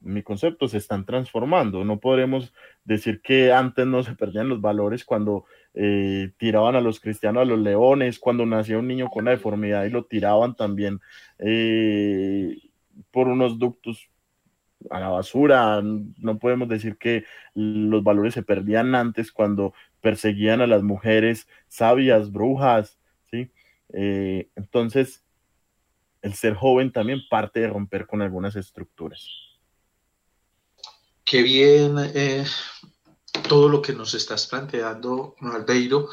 [0.00, 1.84] mi concepto, se están transformando.
[1.84, 2.52] No podremos
[2.84, 7.44] decir que antes no se perdían los valores cuando eh, tiraban a los cristianos a
[7.44, 11.00] los leones, cuando nacía un niño con una deformidad y lo tiraban también
[11.40, 12.56] eh,
[13.10, 14.08] por unos ductos
[14.90, 15.82] a la basura.
[15.82, 22.32] No podemos decir que los valores se perdían antes cuando perseguían a las mujeres sabias,
[22.32, 22.98] brujas,
[23.30, 23.50] ¿sí?
[23.92, 25.24] Eh, entonces,
[26.22, 29.26] el ser joven también parte de romper con algunas estructuras.
[31.24, 32.44] Qué bien eh,
[33.48, 36.08] todo lo que nos estás planteando, Albeiro.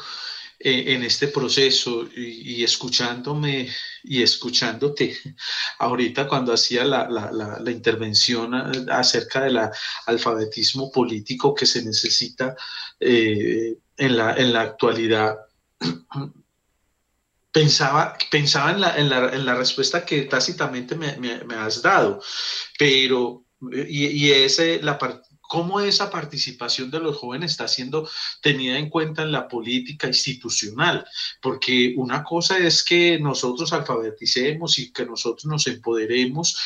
[0.58, 3.68] Eh, en este proceso y, escuchándome
[4.02, 5.14] y escuchándote
[5.78, 8.54] ahorita cuando hacía la, la, intervención
[8.90, 9.58] acerca del
[10.06, 12.56] alfabetismo político que se necesita
[12.98, 15.36] eh, en, la, en la actualidad.
[17.52, 22.20] Pensaba, pensaba en, la, en, la, en la respuesta que tácitamente me, me, has dado,
[22.78, 24.98] pero y, y ese, la,
[25.48, 28.08] cómo esa participación de los jóvenes está siendo
[28.40, 31.06] tenida en cuenta en la política institucional,
[31.40, 36.56] porque una cosa es que nosotros alfabeticemos y que nosotros nos empoderemos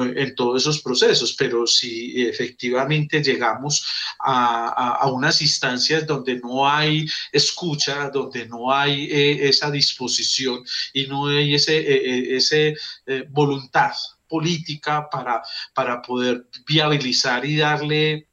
[0.00, 3.86] eh, en todos esos procesos, pero si efectivamente llegamos
[4.18, 11.26] a, unas instancias donde no hay escucha, donde no hay eh, esa disposición y no
[11.26, 12.76] hay ese, eh, ese
[13.30, 13.92] voluntad
[14.30, 15.42] política para,
[15.74, 18.30] para poder viabilizar y darle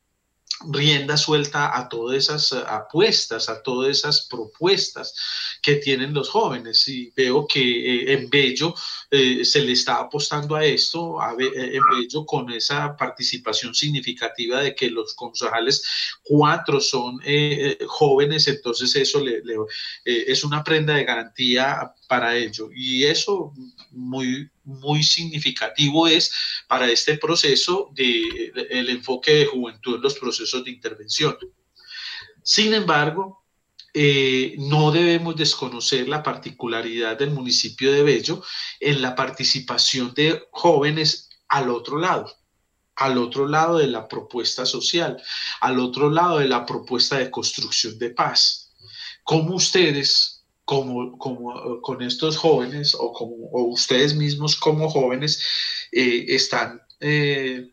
[0.71, 5.13] rienda suelta a todas esas eh, apuestas, a todas esas propuestas
[5.61, 6.87] que tienen los jóvenes.
[6.87, 8.73] Y veo que eh, en Bello
[9.11, 14.89] eh, se le está apostando a esto, en Bello con esa participación significativa de que
[14.89, 15.83] los concejales,
[16.23, 17.19] cuatro son
[17.87, 19.41] jóvenes, entonces eso le,
[20.03, 22.69] es una prenda de garantía para ello.
[22.73, 23.53] Y eso
[23.91, 26.31] muy, muy significativo es
[26.67, 31.37] para este proceso de, el enfoque de juventud en los procesos de intervención.
[32.43, 33.43] Sin embargo,
[33.93, 38.43] eh, no debemos desconocer la particularidad del municipio de Bello
[38.79, 42.31] en la participación de jóvenes al otro lado
[42.97, 45.21] al otro lado de la propuesta social,
[45.61, 48.73] al otro lado de la propuesta de construcción de paz.
[49.23, 50.36] ¿Cómo ustedes
[50.67, 53.35] como, como con estos jóvenes o, como,
[53.69, 57.69] ustedes mismos como jóvenes eh, están eh,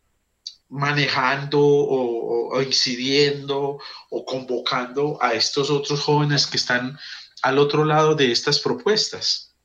[0.68, 3.80] manejando o, incidiendo
[4.10, 6.96] o convocando a estos otros jóvenes que están
[7.42, 9.56] al otro lado de estas propuestas?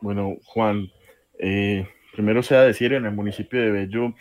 [0.00, 0.90] Bueno, Juan,
[1.38, 4.14] eh, primero sea decir, en el municipio de Bello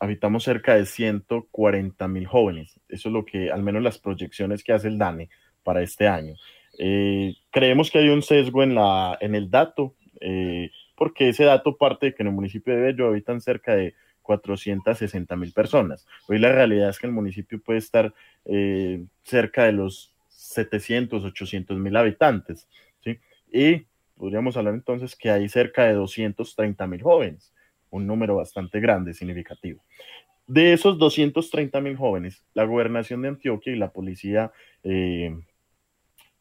[0.00, 2.80] habitamos cerca de 140 mil jóvenes.
[2.88, 5.30] Eso es lo que, al menos las proyecciones que hace el DANE,
[5.68, 6.34] para este año.
[6.78, 11.76] Eh, creemos que hay un sesgo en, la, en el dato, eh, porque ese dato
[11.76, 16.06] parte de que en el municipio de Bello habitan cerca de 460 mil personas.
[16.28, 18.14] Hoy la realidad es que el municipio puede estar
[18.44, 22.68] eh, cerca de los 700, 800 mil habitantes.
[23.02, 23.18] ¿sí?
[23.52, 27.54] Y podríamos hablar entonces que hay cerca de 230 mil jóvenes,
[27.90, 29.82] un número bastante grande, significativo.
[30.46, 34.52] De esos 230 mil jóvenes, la gobernación de Antioquia y la policía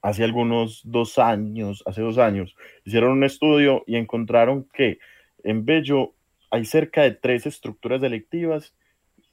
[0.01, 4.99] hace algunos dos años, hace dos años, hicieron un estudio y encontraron que
[5.43, 6.13] en Bello
[6.49, 8.73] hay cerca de tres estructuras delictivas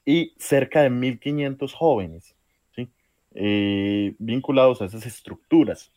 [0.05, 2.35] y cerca de 1.500 jóvenes
[3.37, 5.91] eh, vinculados a esas estructuras.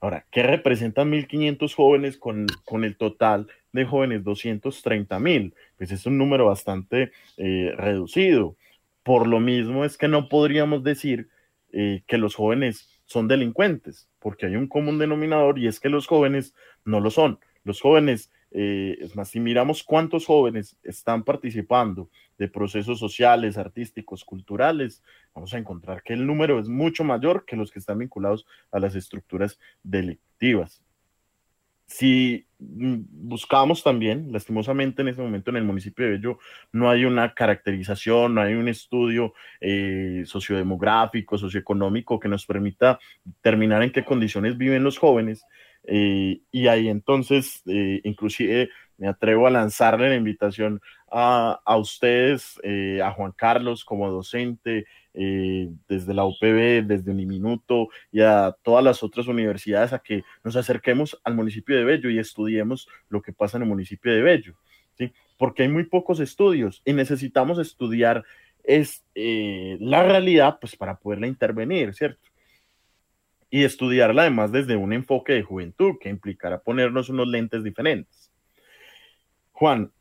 [0.00, 5.54] Ahora, ¿qué representan 1.500 jóvenes con, con, el total de jóvenes 230.000?
[5.78, 8.56] Pues es un número bastante eh, reducido.
[9.02, 11.28] Por lo mismo es que no podríamos decir
[11.72, 16.06] eh, que los jóvenes son delincuentes, porque hay un común denominador y es que los
[16.06, 17.38] jóvenes no lo son.
[17.64, 24.24] Los jóvenes eh, es más, si miramos cuántos jóvenes están participando de procesos sociales, artísticos,
[24.24, 25.02] culturales,
[25.34, 28.78] vamos a encontrar que el número es mucho mayor que los que están vinculados a
[28.78, 30.83] las estructuras delictivas.
[31.86, 36.38] Si mm, buscamos también, lastimosamente en este momento en el municipio de Bello
[36.72, 43.82] no hay una caracterización, no hay un estudio eh, sociodemográfico, socioeconómico que nos permita determinar
[43.82, 45.44] en qué condiciones viven los jóvenes,
[45.86, 50.80] eh, y ahí entonces, eh, inclusive me atrevo a lanzarle la invitación
[51.10, 58.20] a, a ustedes, eh, a Juan Carlos como docente, desde la UPB, desde Uniminuto y
[58.20, 62.88] a todas las otras universidades a que nos acerquemos al municipio de Bello y estudiemos
[63.08, 64.56] lo que pasa en el municipio de Bello,
[64.98, 65.12] ¿sí?
[65.38, 68.24] Porque hay muy pocos estudios y necesitamos estudiar
[68.64, 72.28] es, la realidad pues para poderla intervenir, ¿cierto?
[73.54, 78.32] y estudiarla además desde un enfoque de juventud que implicará ponernos unos lentes diferentes.
[79.54, 79.92] Juan,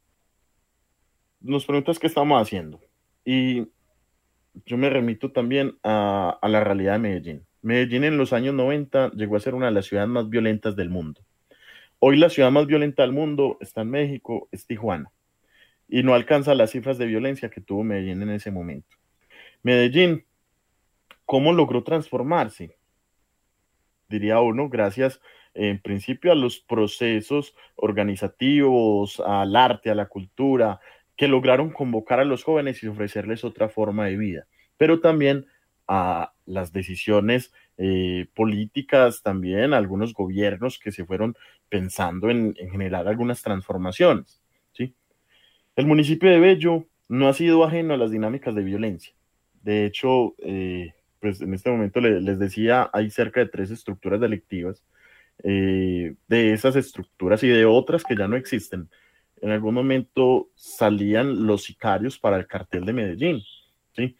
[1.40, 2.82] nos preguntas qué estamos haciendo
[3.24, 3.68] y
[4.66, 7.46] yo me remito también a, a, la realidad de Medellín.
[7.62, 10.90] Medellín en los años 90 llegó a ser una de las ciudades más violentas del
[10.90, 11.22] mundo.
[12.00, 15.12] Hoy la ciudad más violenta del mundo está en México, es Tijuana,
[15.88, 18.98] y no alcanza las cifras de violencia que tuvo Medellín en ese momento.
[19.62, 20.26] Medellín,
[21.26, 22.76] ¿cómo logró transformarse?
[24.10, 25.22] diría uno, gracias
[25.54, 30.80] en principio a los procesos organizativos, al arte, a la cultura,
[31.16, 34.48] que lograron convocar a los jóvenes y ofrecerles otra forma de vida,
[34.78, 35.46] pero también
[35.88, 41.36] a las decisiones eh, políticas, también a algunos gobiernos que se fueron
[41.70, 44.42] pensando en, en, generar algunas transformaciones.
[44.72, 44.96] ¿sí?
[45.76, 49.14] El municipio de Bello no ha sido ajeno a las dinámicas de violencia.
[49.62, 54.84] De hecho, eh, pues en este momento les decía, hay cerca de tres estructuras delictivas.
[55.40, 58.90] Eh, de esas estructuras y de otras que ya no existen,
[59.42, 63.42] en algún momento salían los sicarios para el cartel de Medellín.
[63.94, 64.16] ¿sí?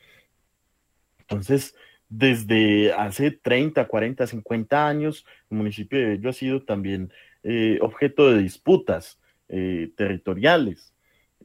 [1.20, 1.76] Entonces,
[2.10, 7.12] desde hace 30, 40, 50 años, el municipio de Bello ha sido también
[7.44, 10.94] eh, objeto de disputas eh, territoriales.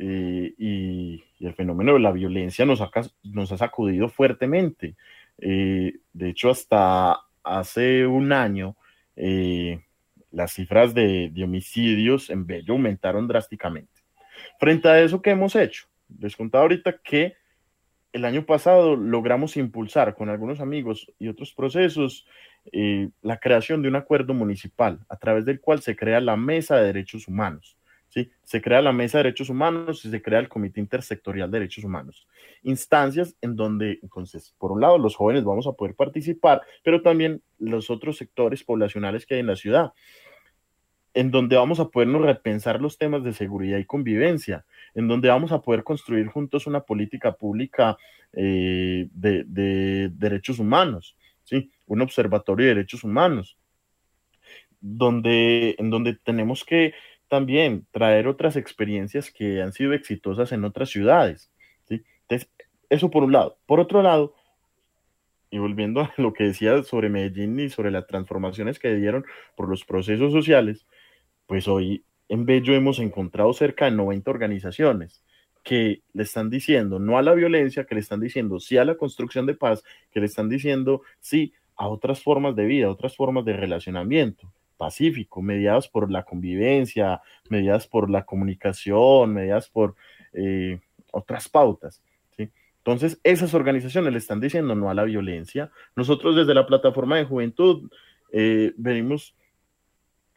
[0.00, 2.90] Y, y, el fenómeno de la violencia nos ha,
[3.24, 4.96] nos ha sacudido fuertemente.
[5.36, 8.76] De hecho, hasta hace un año,
[9.20, 9.84] eh,
[10.30, 14.02] las cifras de, homicidios en Bello aumentaron drásticamente.
[14.60, 15.86] Frente a eso, ¿qué hemos hecho?
[16.20, 17.34] Les contaba ahorita que
[18.12, 22.26] el año pasado logramos impulsar con algunos amigos y otros procesos
[22.72, 26.76] eh, la creación de un acuerdo municipal a través del cual se crea la Mesa
[26.76, 27.77] de Derechos Humanos.
[28.08, 28.30] ¿Sí?
[28.42, 31.84] Se crea la Mesa de Derechos Humanos y se crea el Comité Intersectorial de Derechos
[31.84, 32.26] Humanos.
[32.62, 37.42] Instancias en donde, entonces, por un lado, los jóvenes vamos a poder participar, pero también
[37.58, 39.92] los otros sectores poblacionales que hay en la ciudad,
[41.14, 45.52] en donde vamos a podernos repensar los temas de seguridad y convivencia, en donde vamos
[45.52, 47.96] a poder construir juntos una política pública
[48.32, 51.70] eh, de, de derechos humanos, ¿sí?
[51.86, 53.58] un observatorio de derechos humanos,
[54.80, 56.92] donde, en donde tenemos que
[57.28, 61.50] también traer otras experiencias que han sido exitosas en otras ciudades.
[61.86, 62.02] ¿sí?
[62.22, 62.50] Entonces,
[62.88, 63.58] eso por un lado.
[63.66, 64.34] Por otro lado,
[65.50, 69.24] y volviendo a lo que decía sobre Medellín y sobre las transformaciones que dieron
[69.56, 70.86] por los procesos sociales,
[71.46, 75.22] pues hoy en Bello hemos encontrado cerca de 90 organizaciones
[75.62, 78.96] que le están diciendo no a la violencia, que le están diciendo sí a la
[78.96, 83.44] construcción de paz, que le están diciendo sí a otras formas de vida, otras formas
[83.44, 87.20] de relacionamiento pacífico, mediados por la convivencia,
[87.50, 89.96] mediadas por la comunicación, mediadas por
[90.32, 90.80] eh,
[91.12, 92.02] otras pautas.
[92.36, 92.48] ¿sí?
[92.78, 95.70] Entonces, esas organizaciones le están diciendo no a la violencia.
[95.94, 97.90] Nosotros desde la plataforma de juventud
[98.32, 99.34] eh, venimos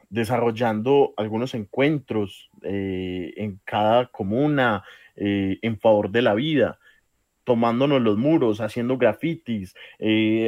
[0.09, 4.83] desarrollando algunos encuentros eh, en cada comuna
[5.13, 6.79] en favor de la vida,
[7.43, 9.75] tomándonos los muros, haciendo grafitis,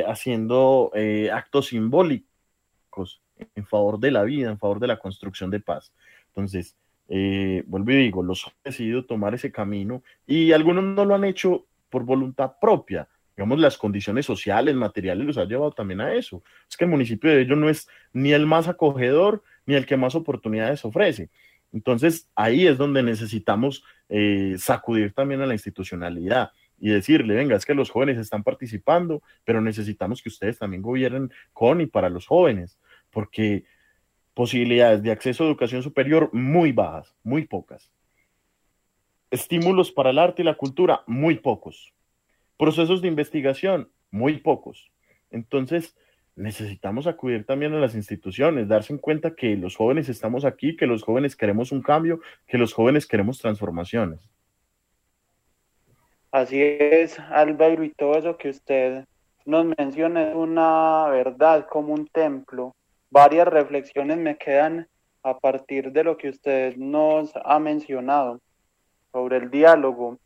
[0.08, 0.92] haciendo
[1.32, 3.23] actos simbólicos
[3.56, 5.94] en favor de la vida, en favor de la construcción de paz.
[6.28, 6.76] Entonces,
[7.10, 11.26] eh, vuelvo y digo, los han decidido tomar ese camino y algunos no lo han
[11.26, 13.08] hecho por voluntad propia.
[13.36, 16.44] Digamos, las condiciones sociales, materiales los ha llevado también a eso.
[16.70, 19.98] Es que el municipio de ellos no es ni el más acogedor ni el que
[19.98, 21.30] más oportunidades ofrece.
[21.72, 27.66] Entonces, ahí es donde necesitamos eh, sacudir también a la institucionalidad y decirle, venga, es
[27.66, 32.28] que los jóvenes están participando, pero necesitamos que ustedes también gobiernen con y para los
[32.28, 32.78] jóvenes,
[33.14, 33.64] porque
[34.34, 37.92] posibilidades de acceso a educación superior muy bajas, muy pocas.
[39.32, 41.94] Estímulos para el arte y la cultura, muy pocos.
[42.58, 44.92] Procesos de investigación, muy pocos.
[45.32, 45.96] Entonces,
[46.36, 50.88] necesitamos acudir también a las instituciones, darse en cuenta que los jóvenes estamos aquí, que
[50.88, 54.20] los jóvenes queremos un cambio, que los jóvenes queremos transformaciones.
[56.32, 59.06] Así es, Álvaro, y todo eso que usted
[59.46, 62.76] nos menciona es una verdad como un templo.
[63.14, 64.88] Varias reflexiones me quedan
[65.22, 68.42] a partir de lo que usted nos ha mencionado
[69.12, 70.18] sobre el diálogo.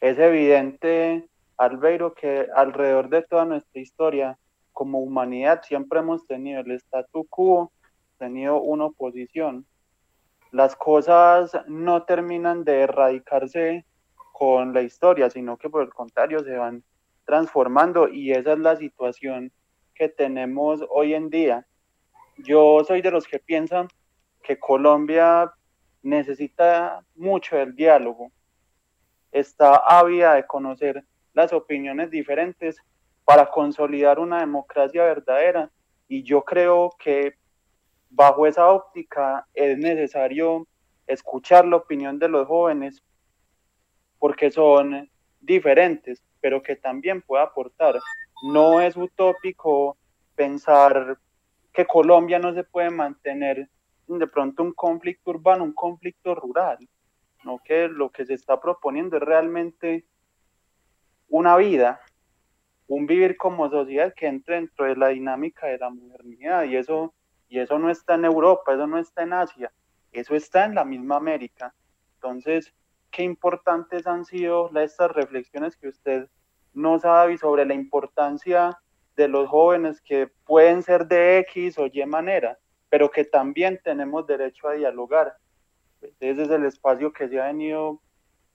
[0.00, 4.38] Es evidente, Albeiro, que alrededor de toda nuestra historia,
[4.72, 7.70] como humanidad, siempre hemos tenido el statu quo,
[8.16, 9.66] tenido una oposición.
[10.50, 13.84] Las cosas no terminan de erradicarse
[14.32, 16.84] con la historia, sino que por el contrario se van
[17.26, 19.52] transformando y esa es la situación
[19.94, 21.66] que tenemos hoy en día.
[22.36, 23.88] Yo soy de los que piensan
[24.42, 25.52] que Colombia
[26.02, 28.30] necesita mucho del diálogo,
[29.32, 32.76] está ávida de conocer las opiniones diferentes
[33.24, 35.70] para consolidar una democracia verdadera
[36.08, 37.34] y yo creo que
[38.10, 40.66] bajo esa óptica es necesario
[41.06, 43.02] escuchar la opinión de los jóvenes
[44.18, 45.10] porque son
[45.40, 47.98] diferentes, pero que también puede aportar.
[48.42, 49.96] No es utópico
[50.34, 51.18] pensar
[51.74, 53.68] que Colombia no se puede mantener
[54.06, 56.78] de pronto un conflicto urbano, un conflicto rural,
[57.44, 60.06] no que lo que se está proponiendo es realmente
[61.28, 62.00] una vida,
[62.86, 67.12] un vivir como sociedad que entre dentro de la dinámica de la modernidad y eso
[67.48, 69.72] y eso no está en Europa, eso no está en Asia,
[70.12, 71.74] eso está en la misma América.
[72.14, 72.72] Entonces,
[73.10, 76.28] qué importantes han sido estas reflexiones que usted
[76.72, 78.78] nos ha dado sobre la importancia
[79.16, 82.58] de los jóvenes que pueden ser de X o Y manera,
[82.88, 85.36] pero que también tenemos derecho a dialogar.
[86.20, 88.00] Ese es el espacio que se ha venido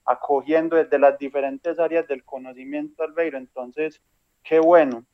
[0.04, 3.38] acogiendo desde las diferentes áreas del conocimiento, Albeiro.
[3.38, 4.00] Entonces,
[4.42, 5.04] qué bueno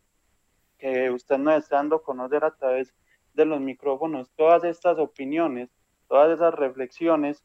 [0.78, 2.94] que usted nos está dando a conocer a través
[3.34, 5.70] de los micrófonos todas estas opiniones,
[6.08, 7.42] todas esas reflexiones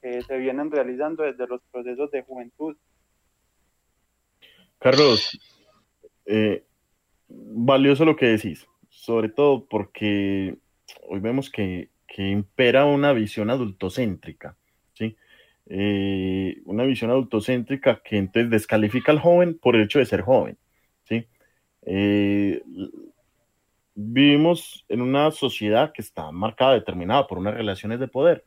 [0.00, 2.76] que se vienen realizando desde los procesos de juventud.
[4.78, 5.38] Carlos,
[6.24, 6.64] eh,
[7.28, 10.56] valioso lo que decís, sobre todo porque
[11.08, 14.56] hoy vemos que, impera una visión adultocéntrica,
[14.92, 15.16] ¿sí?
[15.66, 20.58] Eh, una visión adultocéntrica que entonces descalifica al joven por el hecho de ser joven,
[21.04, 21.28] ¿sí?
[21.82, 22.60] Eh,
[23.94, 28.44] vivimos en una sociedad que está marcada, determinada por unas relaciones de poder,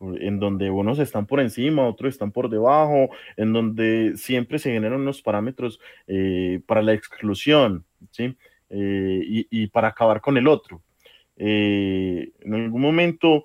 [0.00, 5.00] en donde unos están por encima, otros están por debajo, en donde siempre se generan
[5.00, 8.36] unos parámetros eh, para la exclusión, ¿sí?
[8.70, 10.82] Eh, y, para acabar con el otro.
[11.36, 13.44] Eh, en algún momento,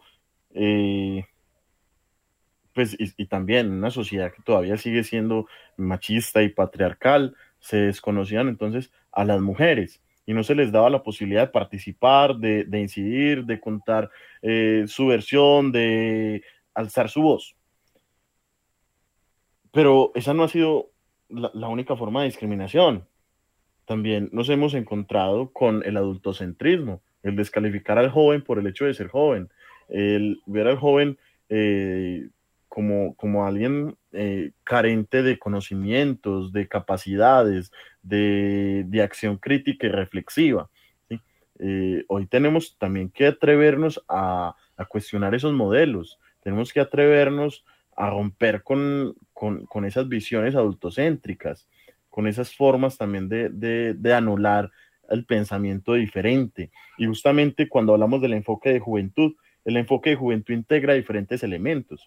[2.74, 5.48] pues, y, y, también una sociedad que todavía sigue siendo
[5.78, 11.04] machista y patriarcal, se desconocían entonces a las mujeres y no se les daba la
[11.04, 14.10] posibilidad de participar, de, incidir, de contar
[14.42, 17.56] eh, su versión, de alzar su voz.
[19.72, 20.92] Pero esa no ha sido
[21.30, 23.08] la, única forma de discriminación.
[23.86, 28.94] También nos hemos encontrado con el adultocentrismo, el descalificar al joven por el hecho de
[28.94, 29.50] ser joven,
[29.90, 31.20] el ver al joven
[31.50, 32.30] eh,
[32.76, 37.72] como, como alguien eh, carente de conocimientos, de capacidades,
[38.04, 40.70] de, acción crítica y reflexiva.
[41.60, 44.58] Eh, hoy tenemos también que atrevernos a,
[44.90, 47.64] cuestionar esos modelos, tenemos que atrevernos
[47.96, 49.16] a romper con,
[49.86, 51.70] esas visiones adultocéntricas,
[52.10, 54.70] con esas formas también de, de anular
[55.10, 56.72] el pensamiento diferente.
[56.98, 62.06] Y justamente cuando hablamos del enfoque de juventud, el enfoque de juventud integra diferentes elementos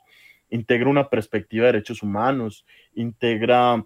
[0.51, 3.85] integra una perspectiva de derechos humanos, integra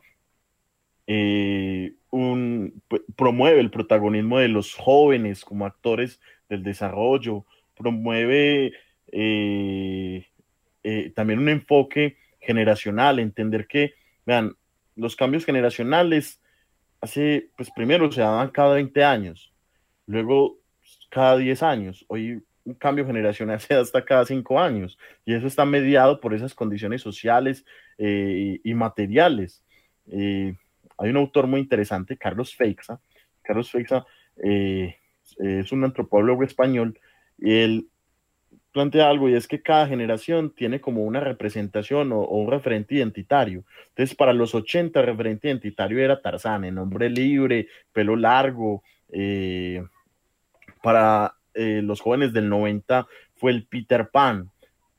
[1.07, 2.83] eh, un,
[3.17, 7.45] promueve el protagonismo de los jóvenes como actores del desarrollo,
[7.77, 8.73] promueve
[9.11, 10.27] eh,
[10.83, 13.95] eh, también un enfoque generacional, entender que,
[14.27, 14.57] vean,
[14.95, 16.41] los cambios generacionales
[17.01, 19.53] hace, pues primero se daban cada 20 años,
[20.07, 20.59] luego
[21.09, 25.47] cada 10 años, hoy un cambio generacional se da hasta cada cinco años y eso
[25.47, 27.65] está mediado por esas condiciones sociales
[27.99, 29.63] eh, y materiales.
[30.11, 30.55] Eh,
[30.99, 33.01] hay un autor muy interesante, Carlos Feixa.
[33.43, 34.07] Carlos Feixa
[34.43, 34.97] eh,
[35.39, 36.99] es un antropólogo español
[37.39, 37.89] y él
[38.73, 43.65] plantea algo y es que cada generación tiene como una representación o, un referente identitario.
[43.89, 48.83] Entonces, para los 80, el referente identitario era Tarzán, en nombre libre, pelo largo.
[50.83, 54.51] para los jóvenes del 90 fue el Peter Pan,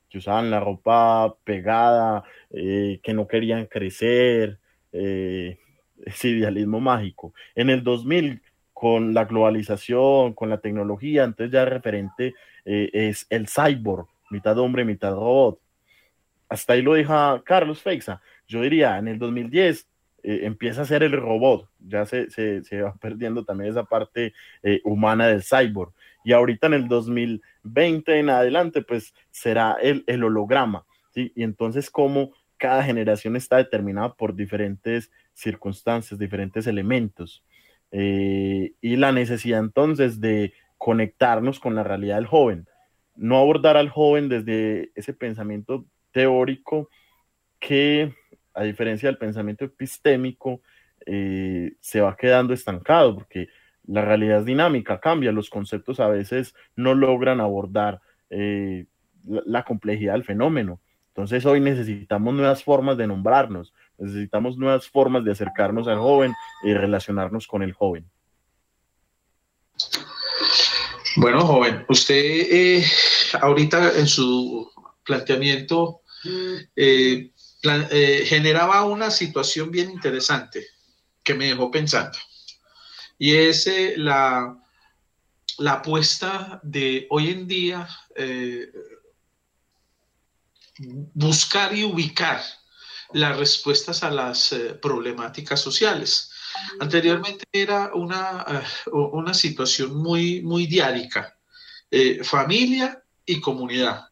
[0.08, 4.58] que usaban la ropa pegada, que no querían crecer,
[4.96, 5.58] eh,
[6.06, 7.34] ese idealismo mágico.
[7.56, 8.42] En el 2000,
[8.72, 12.34] con la globalización, con la tecnología, entonces ya referente
[12.64, 15.58] eh, es el cyborg, mitad hombre, mitad robot.
[16.48, 18.22] Hasta ahí lo deja Carlos Feixa.
[18.46, 19.88] Yo diría, en el 2010
[20.22, 24.32] eh, empieza a ser el robot, ya se, se, va perdiendo también esa parte
[24.84, 25.92] humana del cyborg.
[26.24, 30.86] Y ahorita en el 2020 en adelante, pues será el, el holograma.
[31.12, 31.32] ¿sí?
[31.36, 37.44] Y entonces, ¿cómo cada generación está determinada por diferentes circunstancias, diferentes elementos.
[37.90, 42.66] Eh, y la necesidad entonces de conectarnos con la realidad del joven.
[43.16, 46.88] No abordar al joven desde ese pensamiento teórico
[47.60, 48.14] que,
[48.54, 50.62] a diferencia del pensamiento epistémico,
[51.06, 53.48] eh, se va quedando estancado, porque
[53.86, 58.86] la realidad es dinámica, cambia, los conceptos a veces no logran abordar eh,
[59.24, 60.80] la complejidad del fenómeno.
[61.08, 66.74] Entonces hoy necesitamos nuevas formas de nombrarnos, necesitamos nuevas formas de acercarnos al joven y
[66.74, 68.04] relacionarnos con el joven.
[71.16, 72.84] Bueno, joven, usted eh,
[73.40, 74.68] ahorita en su
[75.04, 76.00] planteamiento
[76.74, 77.30] eh,
[77.62, 80.66] eh, generaba una situación bien interesante
[81.22, 82.18] que me dejó pensando.
[83.24, 84.54] Y es la,
[85.56, 87.88] la apuesta de hoy en día
[91.14, 92.42] buscar y ubicar
[93.14, 96.32] las respuestas a las eh, problemáticas sociales.
[96.80, 101.34] Anteriormente era una, eh, una situación muy, muy diárica,
[101.90, 104.06] eh, familia y comunidad.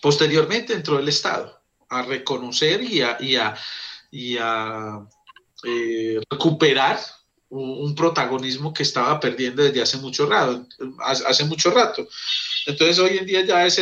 [0.00, 3.18] Posteriormente entró el Estado a reconocer y a,
[4.12, 5.04] y a,
[6.30, 7.00] recuperar
[7.50, 10.66] un, protagonismo que estaba perdiendo desde hace mucho rato.
[11.00, 12.06] Hace mucho rato.
[12.66, 13.80] Entonces hoy en día ya es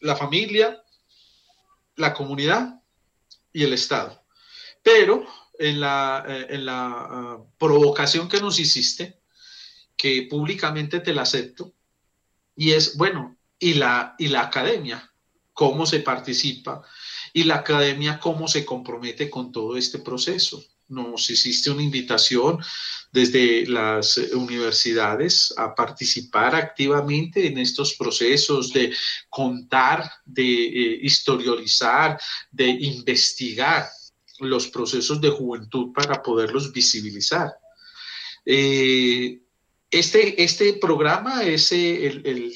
[0.00, 0.82] la familia,
[1.96, 2.80] la comunidad
[3.52, 4.22] y el Estado.
[4.82, 5.26] Pero
[5.58, 9.18] en la, eh, en la ah, provocación que nos hiciste,
[9.96, 11.72] que públicamente te la acepto,
[12.54, 15.10] y es, bueno, y la, y la academia,
[15.52, 16.82] cómo se participa,
[17.32, 20.62] y la academia cómo se compromete con todo este proceso.
[20.88, 22.58] Nos hiciste una invitación
[23.10, 28.94] desde las eh, universidades a participar activamente en estos procesos de
[29.28, 32.20] contar, de eh, historializar,
[32.50, 33.88] de investigar
[34.40, 37.52] los procesos de juventud para poderlos visibilizar.
[38.44, 39.40] Eh,
[39.90, 42.52] este, este programa es el, el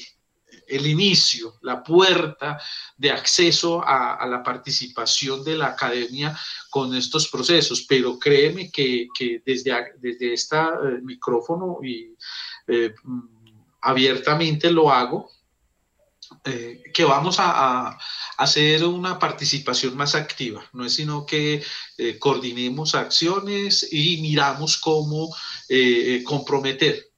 [0.79, 2.59] inicio, la puerta
[2.97, 6.37] de acceso a, la participación de la academia
[6.69, 9.07] con estos procesos, pero créeme que,
[9.45, 10.57] desde, desde este
[11.01, 12.15] micrófono y
[12.67, 12.93] eh,
[13.81, 15.29] abiertamente lo hago,
[16.45, 17.97] eh, que vamos a,
[18.37, 21.63] hacer una participación más activa, no es sino que
[22.17, 25.35] coordinemos acciones y miramos cómo
[26.25, 27.10] comprometer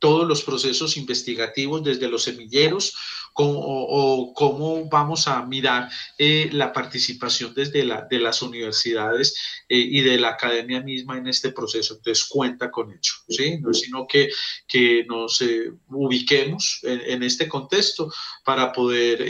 [0.00, 2.94] todos los procesos investigativos desde los semilleros
[3.34, 5.88] o, cómo vamos a mirar
[6.18, 9.34] eh, la participación desde la, de las universidades
[9.68, 11.94] eh, y de la academia misma en este proceso.
[11.94, 13.58] Entonces cuenta con ello, ¿sí?
[13.60, 14.30] No sino que,
[14.66, 18.12] que nos eh, ubiquemos en, este contexto
[18.44, 19.22] para poder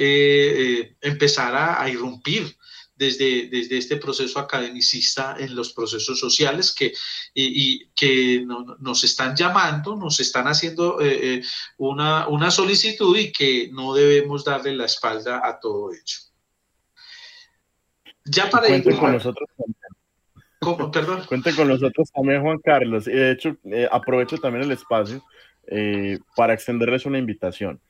[1.01, 2.57] empezar a, a irrumpir
[3.01, 6.93] desde, desde este proceso academicista en los procesos sociales que,
[7.35, 8.45] y, que
[8.79, 11.43] nos están llamando, nos están haciendo eh, eh,
[11.79, 16.19] una, una solicitud y que no debemos darle la espalda a todo ello.
[18.27, 20.91] Ya para Cuente con nosotros también.
[20.93, 21.25] Perdón.
[21.27, 23.09] Cuente con nosotros también, Juan Carlos.
[23.09, 25.25] Y de hecho, eh, aprovecho también el espacio
[26.35, 27.81] para extenderles una invitación.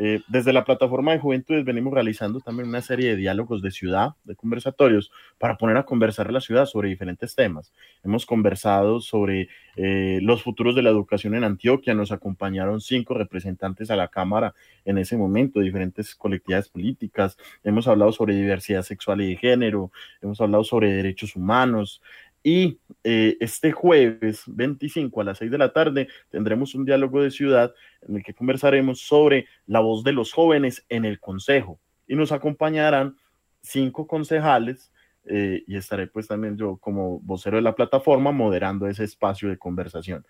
[0.00, 4.10] Eh, desde la plataforma de Juventudes venimos realizando también una serie de diálogos de ciudad,
[4.22, 7.72] de conversatorios, para poner a conversar la ciudad sobre diferentes temas.
[8.04, 13.90] Hemos conversado sobre eh, los futuros de la educación en Antioquia, nos acompañaron cinco representantes
[13.90, 19.30] a la Cámara en ese momento, diferentes colectividades políticas, hemos hablado sobre diversidad sexual y
[19.30, 19.90] de género,
[20.22, 22.00] hemos hablado sobre derechos humanos,
[22.42, 27.30] Y eh, este jueves 25 a las 6 de la tarde tendremos un diálogo de
[27.30, 27.74] ciudad
[28.06, 31.80] en el que conversaremos sobre la voz de los jóvenes en el Consejo.
[32.06, 33.16] Y nos acompañarán
[33.60, 34.92] cinco concejales
[35.24, 39.58] eh, y estaré pues también yo como vocero de la plataforma moderando ese espacio de
[39.58, 40.24] conversación.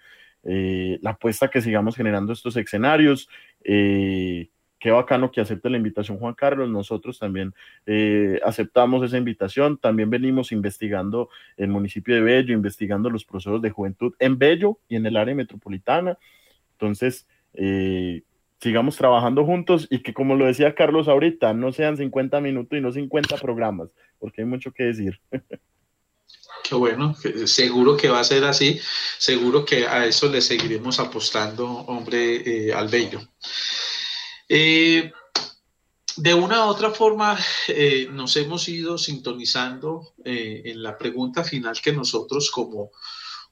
[0.44, 3.28] Eh, la apuesta que sigamos generando estos escenarios.
[3.64, 6.68] Eh, qué bacano que acepte la invitación Juan Carlos.
[6.68, 7.54] Nosotros también
[8.44, 9.78] aceptamos esa invitación.
[9.78, 14.96] También venimos investigando el municipio de Bello, investigando los procesos de juventud en Bello y
[14.96, 16.18] en el área metropolitana.
[16.72, 17.26] Entonces,
[18.60, 22.82] sigamos trabajando juntos y que como lo decía Carlos ahorita, no sean 50 minutos y
[22.82, 25.20] no 50 programas, porque hay mucho que decir.
[26.68, 27.14] Qué bueno,
[27.46, 28.78] seguro que va a ser así,
[29.16, 33.20] seguro que a eso le seguiremos apostando, hombre, eh, al bello.
[34.48, 35.12] Eh,
[36.16, 37.36] de una u otra forma,
[37.68, 42.90] eh, nos hemos ido sintonizando en la pregunta final que nosotros como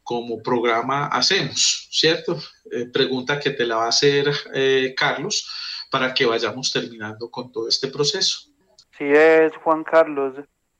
[0.06, 2.36] como programa hacemos, ¿cierto?
[2.70, 5.50] Eh, pregunta que te la va a hacer eh, Carlos
[5.90, 8.52] para que vayamos terminando con todo este proceso.
[8.96, 10.34] Sí es, Juan Carlos,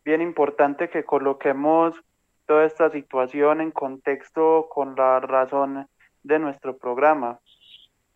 [0.04, 1.96] bien importante que coloquemos
[2.46, 5.88] toda esta situación en contexto con la razón
[6.22, 7.40] de nuestro programa,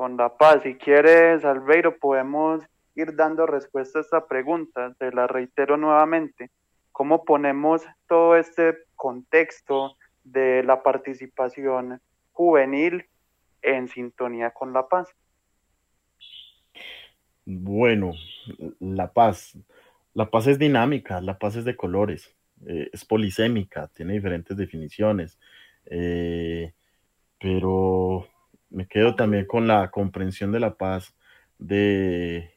[0.00, 0.62] con la paz.
[0.62, 2.62] Si quieres, Albeiro, podemos
[2.94, 6.48] ir dando respuesta a esta pregunta, te la reitero nuevamente.
[6.90, 12.00] ¿Cómo ponemos todo este contexto de la participación
[12.32, 13.04] juvenil
[13.60, 15.06] en sintonía con la paz.
[17.44, 18.14] Bueno,
[18.78, 19.58] la paz.
[20.14, 22.34] La paz es dinámica, la paz es de colores,
[22.66, 25.38] eh, es polisémica, tiene diferentes definiciones,
[25.84, 26.72] eh,
[27.38, 28.26] pero
[28.70, 31.14] me quedo también con la comprensión de la paz
[31.58, 32.50] de,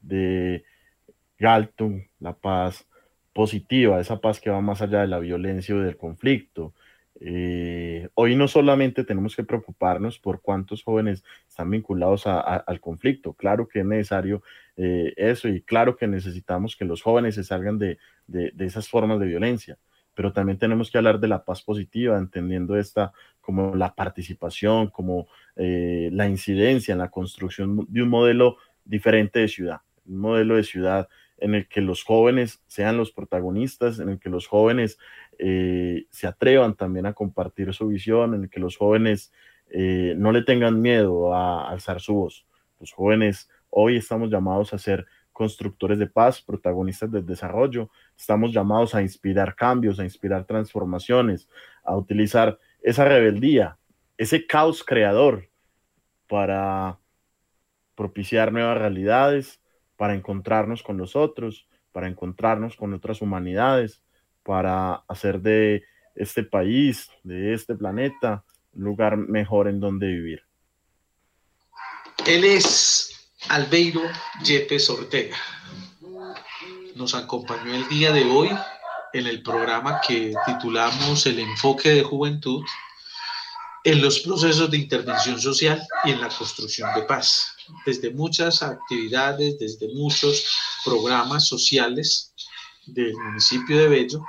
[0.00, 0.64] de
[1.38, 2.86] Galton, la paz
[3.32, 6.72] positiva, esa paz que va más allá de la violencia o del conflicto,
[7.20, 13.68] eh, hoy no solamente tenemos que preocuparnos por cuántos jóvenes están vinculados al conflicto, claro
[13.68, 14.42] que es necesario
[14.76, 17.98] eh, eso y claro que necesitamos que los jóvenes se salgan de,
[18.58, 19.78] esas formas de violencia,
[20.16, 25.28] pero también tenemos que hablar de la paz positiva, entendiendo esta como la participación, como
[25.54, 30.64] eh, la incidencia en la construcción de un modelo diferente de ciudad, un modelo de
[30.64, 34.98] ciudad en el que los jóvenes sean los protagonistas, en el que los jóvenes
[35.38, 39.32] eh, se atrevan también a compartir su visión, en el que los jóvenes
[39.68, 42.46] eh, no le tengan miedo a alzar su voz.
[42.80, 45.06] Los jóvenes hoy estamos llamados a ser
[45.36, 51.46] constructores de paz, protagonistas del desarrollo, estamos llamados a inspirar cambios, a inspirar transformaciones,
[51.84, 53.76] a utilizar esa rebeldía,
[54.16, 55.50] ese caos creador
[56.26, 56.98] para
[57.94, 59.60] propiciar nuevas realidades,
[59.98, 64.02] para encontrarnos con los otros, para encontrarnos con otras humanidades,
[64.42, 65.84] para hacer de
[66.14, 70.46] este país, de este planeta, un lugar mejor en donde vivir.
[72.26, 72.95] Él es
[73.48, 74.02] Albeiro
[74.42, 75.36] Yepes Ortega.
[76.94, 78.50] Nos acompañó el día de hoy
[79.12, 82.64] en el programa que titulamos El enfoque de juventud
[83.84, 87.54] en los procesos de intervención social y en la construcción de paz.
[87.84, 90.44] Desde muchas actividades, desde muchos
[90.84, 92.32] programas sociales
[92.86, 94.24] del municipio de Bello,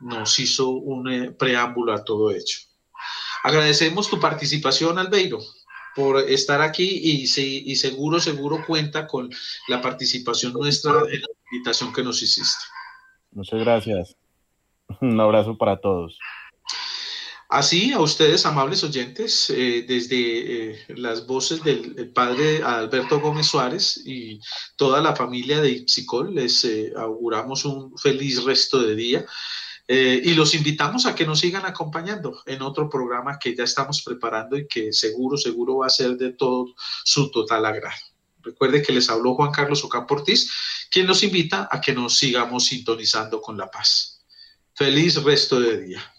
[0.00, 2.58] nos hizo un eh, preámbulo a todo hecho.
[3.44, 5.38] Agradecemos tu participación, Albeiro,
[5.98, 9.28] por estar aquí y, y seguro, seguro cuenta con
[9.66, 12.64] la participación nuestra en la invitación que nos hiciste.
[13.32, 14.16] Muchas gracias.
[15.00, 16.16] Un abrazo para todos.
[17.48, 24.00] Así, a ustedes, amables oyentes, eh, desde eh, las voces del padre Alberto Gómez Suárez
[24.06, 24.38] y
[24.76, 26.64] toda la familia de Ipsicol, les
[26.96, 29.26] auguramos un feliz resto de día.
[29.90, 34.02] Eh, y los invitamos a que nos sigan acompañando en otro programa que ya estamos
[34.02, 36.74] preparando y que seguro, seguro va a ser de todo
[37.04, 37.96] su total agrado.
[38.42, 40.52] Recuerde que les habló Juan Carlos Ocampo Ortiz,
[40.90, 44.20] quien nos invita a que nos sigamos sintonizando con la paz.
[44.74, 46.14] Feliz resto de día.